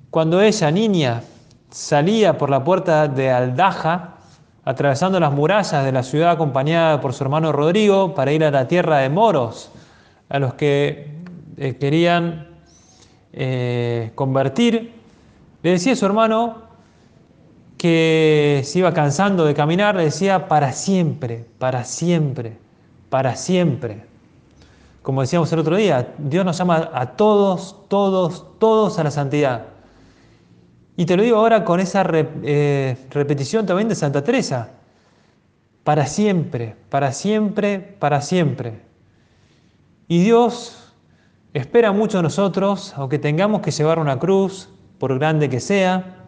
Cuando 0.10 0.42
ella, 0.42 0.72
niña, 0.72 1.22
salía 1.70 2.38
por 2.38 2.50
la 2.50 2.64
puerta 2.64 3.08
de 3.08 3.30
Aldaja, 3.30 4.16
atravesando 4.66 5.20
las 5.20 5.32
murallas 5.32 5.84
de 5.84 5.92
la 5.92 6.04
ciudad 6.04 6.32
acompañada 6.32 7.02
por 7.02 7.14
su 7.14 7.24
hermano 7.24 7.52
Rodrigo 7.52 8.14
para 8.14 8.32
ir 8.32 8.44
a 8.44 8.52
la 8.52 8.68
tierra 8.68 9.00
de 9.00 9.10
moros, 9.10 9.72
a 10.30 10.40
los 10.40 10.54
que 10.54 11.16
eh, 11.58 11.76
querían 11.78 12.48
eh, 13.34 14.12
convertir, 14.16 14.94
le 15.62 15.72
decía 15.72 15.94
a 15.94 15.96
su 15.96 16.06
hermano 16.06 16.69
que 17.80 18.62
se 18.66 18.80
iba 18.80 18.94
cansando 18.94 19.46
de 19.46 19.54
caminar, 19.54 19.96
le 19.96 20.04
decía, 20.04 20.50
para 20.50 20.74
siempre, 20.74 21.46
para 21.58 21.86
siempre, 21.86 22.58
para 23.10 23.38
siempre. 23.38 24.04
Como 25.02 25.22
decíamos 25.22 25.52
el 25.54 25.60
otro 25.60 25.78
día, 25.78 26.14
Dios 26.18 26.44
nos 26.44 26.58
llama 26.58 26.92
a 26.94 27.14
todos, 27.14 27.88
todos, 27.88 28.60
todos 28.60 29.00
a 29.00 29.04
la 29.06 29.12
santidad. 29.12 29.68
Y 30.98 31.06
te 31.06 31.16
lo 31.16 31.24
digo 31.24 31.38
ahora 31.38 31.64
con 31.64 31.80
esa 31.80 32.06
eh, 32.12 32.98
repetición 33.12 33.66
también 33.66 33.88
de 33.88 33.96
Santa 33.96 34.26
Teresa. 34.26 34.72
Para 35.86 36.06
siempre, 36.06 36.76
para 36.90 37.14
siempre, 37.14 37.80
para 37.80 38.22
siempre. 38.22 38.82
Y 40.10 40.22
Dios 40.22 40.94
espera 41.54 41.94
mucho 41.94 42.18
de 42.18 42.24
nosotros, 42.24 42.94
aunque 42.98 43.20
tengamos 43.20 43.62
que 43.62 43.72
llevar 43.72 44.00
una 44.00 44.20
cruz, 44.20 44.68
por 44.98 45.18
grande 45.18 45.48
que 45.50 45.62
sea, 45.62 46.19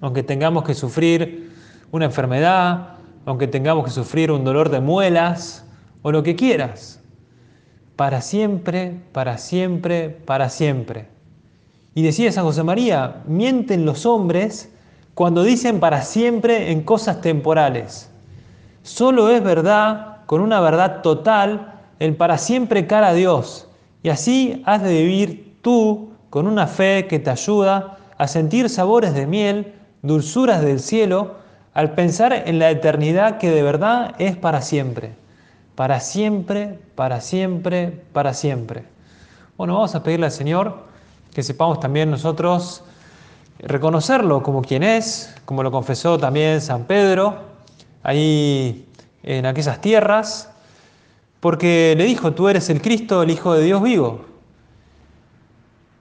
aunque 0.00 0.22
tengamos 0.22 0.64
que 0.64 0.74
sufrir 0.74 1.52
una 1.92 2.06
enfermedad, 2.06 2.96
aunque 3.26 3.46
tengamos 3.46 3.84
que 3.84 3.90
sufrir 3.90 4.30
un 4.30 4.44
dolor 4.44 4.68
de 4.68 4.80
muelas 4.80 5.64
o 6.02 6.12
lo 6.12 6.22
que 6.22 6.36
quieras. 6.36 7.00
Para 7.96 8.20
siempre, 8.20 9.00
para 9.12 9.38
siempre, 9.38 10.10
para 10.10 10.48
siempre. 10.48 11.08
Y 11.94 12.02
decía 12.02 12.32
San 12.32 12.44
José 12.44 12.62
María, 12.64 13.22
mienten 13.26 13.86
los 13.86 14.04
hombres 14.04 14.70
cuando 15.14 15.44
dicen 15.44 15.78
para 15.78 16.02
siempre 16.02 16.72
en 16.72 16.82
cosas 16.82 17.20
temporales. 17.20 18.10
Solo 18.82 19.30
es 19.30 19.42
verdad, 19.42 20.18
con 20.26 20.40
una 20.40 20.60
verdad 20.60 21.02
total, 21.02 21.74
el 22.00 22.16
para 22.16 22.36
siempre 22.36 22.86
cara 22.86 23.08
a 23.08 23.14
Dios. 23.14 23.68
Y 24.02 24.08
así 24.08 24.62
has 24.66 24.82
de 24.82 25.02
vivir 25.02 25.56
tú 25.62 26.10
con 26.30 26.48
una 26.48 26.66
fe 26.66 27.06
que 27.08 27.20
te 27.20 27.30
ayuda 27.30 27.98
a 28.18 28.28
sentir 28.28 28.68
sabores 28.68 29.14
de 29.14 29.26
miel, 29.26 29.74
dulzuras 30.04 30.60
del 30.60 30.80
cielo, 30.80 31.36
al 31.72 31.94
pensar 31.94 32.32
en 32.46 32.58
la 32.58 32.70
eternidad 32.70 33.38
que 33.38 33.50
de 33.50 33.62
verdad 33.62 34.14
es 34.18 34.36
para 34.36 34.60
siempre. 34.60 35.14
Para 35.74 35.98
siempre, 35.98 36.78
para 36.94 37.20
siempre, 37.20 38.02
para 38.12 38.34
siempre. 38.34 38.84
Bueno, 39.56 39.74
vamos 39.74 39.94
a 39.94 40.02
pedirle 40.02 40.26
al 40.26 40.32
Señor 40.32 40.84
que 41.34 41.42
sepamos 41.42 41.80
también 41.80 42.10
nosotros 42.10 42.84
reconocerlo 43.58 44.42
como 44.42 44.62
quien 44.62 44.82
es, 44.82 45.34
como 45.46 45.62
lo 45.62 45.72
confesó 45.72 46.18
también 46.18 46.60
San 46.60 46.84
Pedro, 46.84 47.38
ahí 48.02 48.86
en 49.22 49.46
aquellas 49.46 49.80
tierras, 49.80 50.50
porque 51.40 51.94
le 51.96 52.04
dijo, 52.04 52.34
tú 52.34 52.48
eres 52.48 52.68
el 52.68 52.82
Cristo, 52.82 53.22
el 53.22 53.30
Hijo 53.30 53.54
de 53.54 53.64
Dios 53.64 53.82
vivo. 53.82 54.26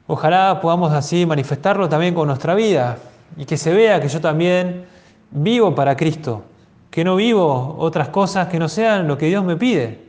Ojalá 0.08 0.60
podamos 0.62 0.92
así 0.92 1.26
manifestarlo 1.26 1.88
también 1.88 2.13
con 2.13 2.28
nuestra 2.28 2.54
vida 2.54 2.98
y 3.38 3.46
que 3.46 3.58
se 3.58 3.74
vea 3.74 4.00
que 4.00 4.08
yo 4.08 4.22
también 4.22 4.86
vivo 5.32 5.74
para 5.74 5.96
Cristo, 5.96 6.43
que 6.89 7.04
no 7.04 7.15
vivo 7.15 7.76
otras 7.80 8.10
cosas 8.10 8.48
que 8.48 8.60
no 8.60 8.69
sean 8.69 9.08
lo 9.08 9.17
que 9.17 9.28
Dios 9.28 9.43
me 9.43 9.56
pide. 9.56 10.04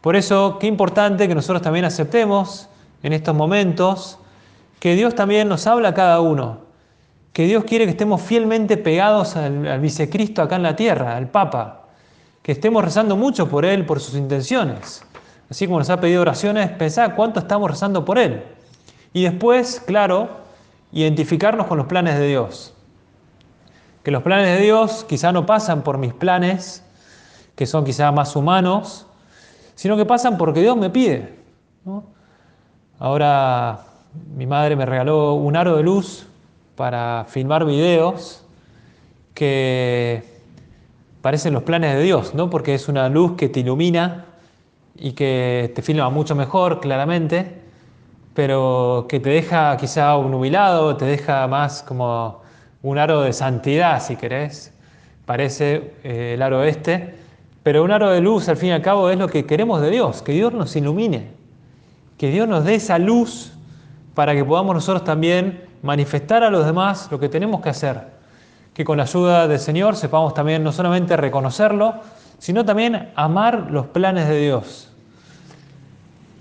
Por 0.00 0.16
eso, 0.16 0.58
qué 0.60 0.66
importante 0.66 1.28
que 1.28 1.34
nosotros 1.34 1.62
también 1.62 1.84
aceptemos 1.84 2.68
en 3.02 3.12
estos 3.12 3.34
momentos 3.34 4.18
que 4.78 4.94
Dios 4.96 5.14
también 5.14 5.48
nos 5.48 5.66
habla 5.68 5.90
a 5.90 5.94
cada 5.94 6.20
uno, 6.20 6.58
que 7.32 7.46
Dios 7.46 7.62
quiere 7.64 7.84
que 7.84 7.92
estemos 7.92 8.20
fielmente 8.20 8.76
pegados 8.76 9.36
al, 9.36 9.80
vicecristo 9.80 10.42
acá 10.42 10.56
en 10.56 10.64
la 10.64 10.74
tierra, 10.74 11.16
al 11.16 11.28
Papa, 11.28 11.86
que 12.42 12.50
estemos 12.50 12.84
rezando 12.84 13.16
mucho 13.16 13.48
por 13.48 13.64
Él, 13.64 13.86
por 13.86 14.00
sus 14.00 14.16
intenciones. 14.16 15.04
Así 15.48 15.66
como 15.66 15.78
nos 15.78 15.88
ha 15.88 16.00
pedido 16.00 16.22
oraciones, 16.22 16.68
pensad 16.70 17.14
cuánto 17.14 17.38
estamos 17.38 17.70
rezando 17.70 18.04
por 18.04 18.18
Él. 18.18 18.42
Y 19.12 19.22
después, 19.22 19.80
claro, 19.86 20.41
identificarnos 20.92 21.66
con 21.66 21.78
los 21.78 21.86
planes 21.86 22.18
de 22.18 22.28
Dios. 22.28 22.74
Que 24.02 24.10
los 24.10 24.22
planes 24.22 24.58
de 24.58 24.64
Dios 24.64 25.04
quizá 25.08 25.32
no 25.32 25.46
pasan 25.46 25.82
por 25.82 25.98
mis 25.98 26.12
planes, 26.12 26.84
que 27.54 27.66
son 27.66 27.84
quizá 27.84 28.12
más 28.12 28.36
humanos, 28.36 29.06
sino 29.74 29.96
que 29.96 30.04
pasan 30.04 30.38
porque 30.38 30.60
Dios 30.60 30.76
me 30.76 30.90
pide. 30.90 31.38
Ahora 32.98 33.80
mi 34.36 34.46
madre 34.46 34.76
me 34.76 34.86
regaló 34.86 35.34
un 35.34 35.56
aro 35.56 35.76
de 35.76 35.82
luz 35.82 36.26
para 36.76 37.24
filmar 37.28 37.64
videos 37.64 38.44
que 39.34 40.22
parecen 41.22 41.54
los 41.54 41.62
planes 41.62 41.94
de 41.94 42.02
Dios, 42.02 42.34
¿no? 42.34 42.50
Porque 42.50 42.74
es 42.74 42.88
una 42.88 43.08
luz 43.08 43.36
que 43.36 43.48
te 43.48 43.60
ilumina 43.60 44.26
y 44.96 45.12
que 45.12 45.72
te 45.74 45.82
filma 45.82 46.10
mucho 46.10 46.34
mejor, 46.34 46.80
claramente, 46.80 47.61
pero 48.34 49.06
que 49.08 49.20
te 49.20 49.30
deja 49.30 49.76
quizá 49.76 50.14
nubilado, 50.14 50.96
te 50.96 51.04
deja 51.04 51.46
más 51.46 51.82
como 51.82 52.42
un 52.82 52.98
aro 52.98 53.22
de 53.22 53.32
santidad, 53.32 54.02
si 54.02 54.16
querés. 54.16 54.72
Parece 55.26 55.94
eh, 56.02 56.32
el 56.34 56.42
aro 56.42 56.64
este, 56.64 57.14
pero 57.62 57.84
un 57.84 57.92
aro 57.92 58.10
de 58.10 58.20
luz, 58.20 58.48
al 58.48 58.56
fin 58.56 58.70
y 58.70 58.72
al 58.72 58.82
cabo, 58.82 59.10
es 59.10 59.18
lo 59.18 59.28
que 59.28 59.46
queremos 59.46 59.80
de 59.80 59.90
Dios, 59.90 60.22
que 60.22 60.32
Dios 60.32 60.52
nos 60.52 60.74
ilumine, 60.74 61.28
que 62.18 62.30
Dios 62.30 62.48
nos 62.48 62.64
dé 62.64 62.74
esa 62.74 62.98
luz 62.98 63.52
para 64.14 64.34
que 64.34 64.44
podamos 64.44 64.74
nosotros 64.74 65.04
también 65.04 65.64
manifestar 65.82 66.42
a 66.42 66.50
los 66.50 66.66
demás 66.66 67.08
lo 67.10 67.20
que 67.20 67.28
tenemos 67.28 67.60
que 67.60 67.68
hacer. 67.68 68.12
Que 68.74 68.84
con 68.84 68.96
la 68.96 69.04
ayuda 69.04 69.46
del 69.48 69.58
Señor 69.58 69.96
sepamos 69.96 70.34
también 70.34 70.64
no 70.64 70.72
solamente 70.72 71.16
reconocerlo, 71.16 71.94
sino 72.38 72.64
también 72.64 73.10
amar 73.14 73.70
los 73.70 73.86
planes 73.86 74.28
de 74.28 74.40
Dios. 74.40 74.91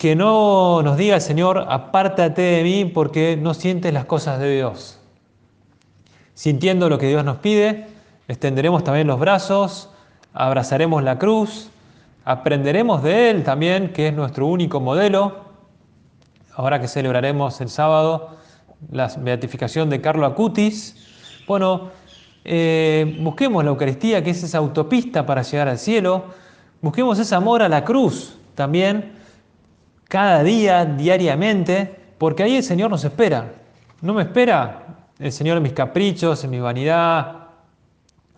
Que 0.02 0.16
no 0.16 0.82
nos 0.82 0.98
diga 0.98 1.14
el 1.14 1.22
Señor, 1.22 1.68
apártate 1.70 2.42
de 2.42 2.64
mí 2.64 2.86
porque 2.86 3.38
no 3.40 3.54
sientes 3.54 3.94
las 3.94 4.06
cosas 4.06 4.40
de 4.40 4.56
Dios. 4.56 4.98
Sintiendo 6.34 6.90
lo 6.90 6.98
que 6.98 7.08
Dios 7.08 7.24
nos 7.24 7.38
pide, 7.38 7.86
extenderemos 8.28 8.84
también 8.84 9.06
los 9.06 9.20
brazos, 9.20 9.92
abrazaremos 10.34 11.04
la 11.04 11.20
cruz, 11.20 11.70
aprenderemos 12.26 13.04
de 13.04 13.30
Él 13.30 13.44
también, 13.44 13.94
que 13.94 14.08
es 14.08 14.14
nuestro 14.16 14.48
único 14.48 14.80
modelo, 14.80 15.42
ahora 16.56 16.82
que 16.82 16.88
celebraremos 16.88 17.62
el 17.62 17.70
sábado 17.70 18.30
la 18.92 19.08
beatificación 19.20 19.92
de 19.92 20.02
Carlo 20.02 20.26
Acutis, 20.26 20.96
bueno, 21.48 21.92
eh, 22.44 23.20
busquemos 23.22 23.64
la 23.64 23.70
Eucaristía, 23.70 24.24
que 24.24 24.32
es 24.32 24.42
esa 24.42 24.58
autopista 24.58 25.28
para 25.28 25.44
llegar 25.44 25.68
al 25.68 25.78
cielo, 25.78 26.24
busquemos 26.82 27.20
ese 27.20 27.36
amor 27.36 27.62
a 27.62 27.70
la 27.70 27.86
cruz 27.86 28.40
también, 28.56 29.20
cada 30.12 30.43
día, 30.43 30.84
diariamente, 30.84 31.95
porque 32.17 32.43
ahí 32.43 32.58
el 32.58 32.63
Señor 32.63 32.91
nos 32.91 33.06
espera. 33.06 33.54
No 34.02 34.13
me 34.13 34.24
espera 34.24 35.06
el 35.17 35.32
Señor 35.32 35.56
en 35.56 35.63
mis 35.63 35.71
caprichos, 35.71 36.43
en 36.43 36.50
mi 36.50 36.60
vanidad 36.60 37.47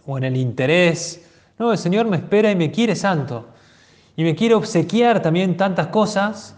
o 0.05 0.19
en 0.19 0.25
el 0.25 0.37
interés. 0.37 1.27
No, 1.57 1.71
el 1.71 1.79
Señor 1.79 2.05
me 2.05 2.17
espera 2.17 2.51
y 2.51 2.55
me 2.55 2.69
quiere 2.69 2.95
santo. 2.95 3.47
Y 4.15 4.23
me 4.23 4.35
quiere 4.35 4.53
obsequiar 4.53 5.23
también 5.23 5.57
tantas 5.57 5.87
cosas 5.87 6.55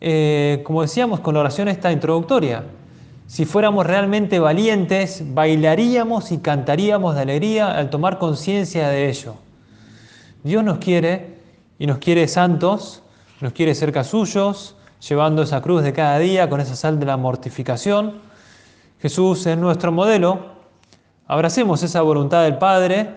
eh, 0.00 0.62
como 0.64 0.82
decíamos 0.82 1.20
con 1.20 1.34
la 1.34 1.40
oración 1.40 1.66
esta 1.68 1.90
introductoria, 1.90 2.64
si 3.26 3.44
fuéramos 3.44 3.86
realmente 3.86 4.38
valientes, 4.38 5.22
bailaríamos 5.34 6.30
y 6.30 6.38
cantaríamos 6.38 7.14
de 7.16 7.22
alegría 7.22 7.76
al 7.76 7.90
tomar 7.90 8.18
conciencia 8.18 8.88
de 8.88 9.10
ello. 9.10 9.34
Dios 10.44 10.62
nos 10.62 10.78
quiere 10.78 11.36
y 11.78 11.86
nos 11.86 11.98
quiere 11.98 12.28
santos, 12.28 13.02
nos 13.40 13.52
quiere 13.52 13.74
cerca 13.74 14.04
suyos, 14.04 14.76
llevando 15.06 15.42
esa 15.42 15.60
cruz 15.62 15.82
de 15.82 15.92
cada 15.92 16.18
día 16.18 16.48
con 16.48 16.60
esa 16.60 16.76
sal 16.76 16.98
de 16.98 17.06
la 17.06 17.16
mortificación. 17.16 18.20
Jesús 19.00 19.46
es 19.46 19.56
nuestro 19.56 19.92
modelo. 19.92 20.58
Abracemos 21.26 21.82
esa 21.82 22.02
voluntad 22.02 22.42
del 22.44 22.58
Padre, 22.58 23.14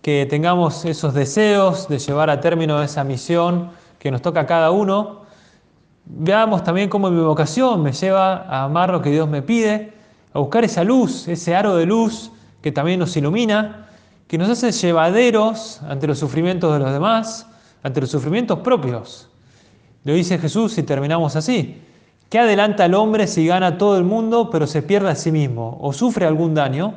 que 0.00 0.26
tengamos 0.28 0.84
esos 0.84 1.14
deseos 1.14 1.88
de 1.88 1.98
llevar 1.98 2.30
a 2.30 2.40
término 2.40 2.82
esa 2.82 3.04
misión 3.04 3.70
que 3.98 4.10
nos 4.10 4.22
toca 4.22 4.40
a 4.40 4.46
cada 4.46 4.70
uno 4.70 5.22
Veamos 6.04 6.64
también 6.64 6.88
cómo 6.88 7.10
mi 7.10 7.20
vocación 7.20 7.82
me 7.82 7.92
lleva 7.92 8.44
a 8.48 8.64
amar 8.64 8.90
lo 8.90 9.00
que 9.00 9.10
Dios 9.10 9.28
me 9.28 9.42
pide, 9.42 9.92
a 10.32 10.40
buscar 10.40 10.64
esa 10.64 10.82
luz, 10.82 11.28
ese 11.28 11.54
aro 11.54 11.76
de 11.76 11.86
luz 11.86 12.32
que 12.60 12.72
también 12.72 12.98
nos 12.98 13.16
ilumina, 13.16 13.88
que 14.26 14.36
nos 14.36 14.48
hace 14.48 14.72
llevaderos 14.72 15.80
ante 15.82 16.06
los 16.06 16.18
sufrimientos 16.18 16.72
de 16.72 16.80
los 16.80 16.92
demás, 16.92 17.46
ante 17.82 18.00
los 18.00 18.10
sufrimientos 18.10 18.58
propios. 18.60 19.28
Lo 20.04 20.14
dice 20.14 20.38
Jesús 20.38 20.76
y 20.78 20.82
terminamos 20.82 21.36
así. 21.36 21.80
¿Qué 22.28 22.38
adelanta 22.38 22.84
al 22.84 22.94
hombre 22.94 23.26
si 23.26 23.46
gana 23.46 23.78
todo 23.78 23.98
el 23.98 24.04
mundo 24.04 24.50
pero 24.50 24.66
se 24.66 24.82
pierde 24.82 25.10
a 25.10 25.14
sí 25.14 25.30
mismo 25.30 25.78
o 25.80 25.92
sufre 25.92 26.26
algún 26.26 26.54
daño? 26.54 26.94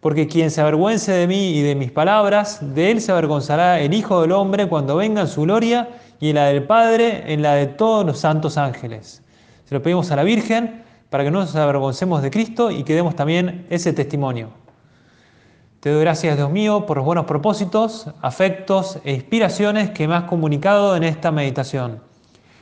Porque 0.00 0.26
quien 0.26 0.50
se 0.50 0.62
avergüence 0.62 1.12
de 1.12 1.26
mí 1.26 1.50
y 1.50 1.60
de 1.60 1.74
mis 1.74 1.90
palabras, 1.90 2.74
de 2.74 2.90
él 2.90 3.02
se 3.02 3.12
avergonzará 3.12 3.80
el 3.80 3.92
Hijo 3.92 4.22
del 4.22 4.32
Hombre 4.32 4.68
cuando 4.68 4.96
venga 4.96 5.20
en 5.20 5.28
su 5.28 5.42
gloria 5.42 5.88
y 6.18 6.30
en 6.30 6.36
la 6.36 6.46
del 6.46 6.62
Padre, 6.62 7.30
en 7.32 7.42
la 7.42 7.54
de 7.56 7.66
todos 7.66 8.06
los 8.06 8.18
santos 8.18 8.56
ángeles. 8.56 9.22
Se 9.66 9.74
lo 9.74 9.82
pedimos 9.82 10.10
a 10.10 10.16
la 10.16 10.22
Virgen 10.22 10.82
para 11.10 11.24
que 11.24 11.30
no 11.30 11.40
nos 11.40 11.54
avergoncemos 11.56 12.22
de 12.22 12.30
Cristo 12.30 12.70
y 12.70 12.84
que 12.84 12.94
demos 12.94 13.14
también 13.16 13.66
ese 13.68 13.92
testimonio. 13.92 14.48
Te 15.80 15.90
doy 15.90 16.00
gracias, 16.00 16.36
Dios 16.36 16.50
mío, 16.50 16.86
por 16.86 16.96
los 16.96 17.04
buenos 17.04 17.26
propósitos, 17.26 18.08
afectos 18.22 18.98
e 19.04 19.12
inspiraciones 19.12 19.90
que 19.90 20.08
me 20.08 20.14
has 20.14 20.24
comunicado 20.24 20.96
en 20.96 21.02
esta 21.02 21.32
meditación. 21.32 22.09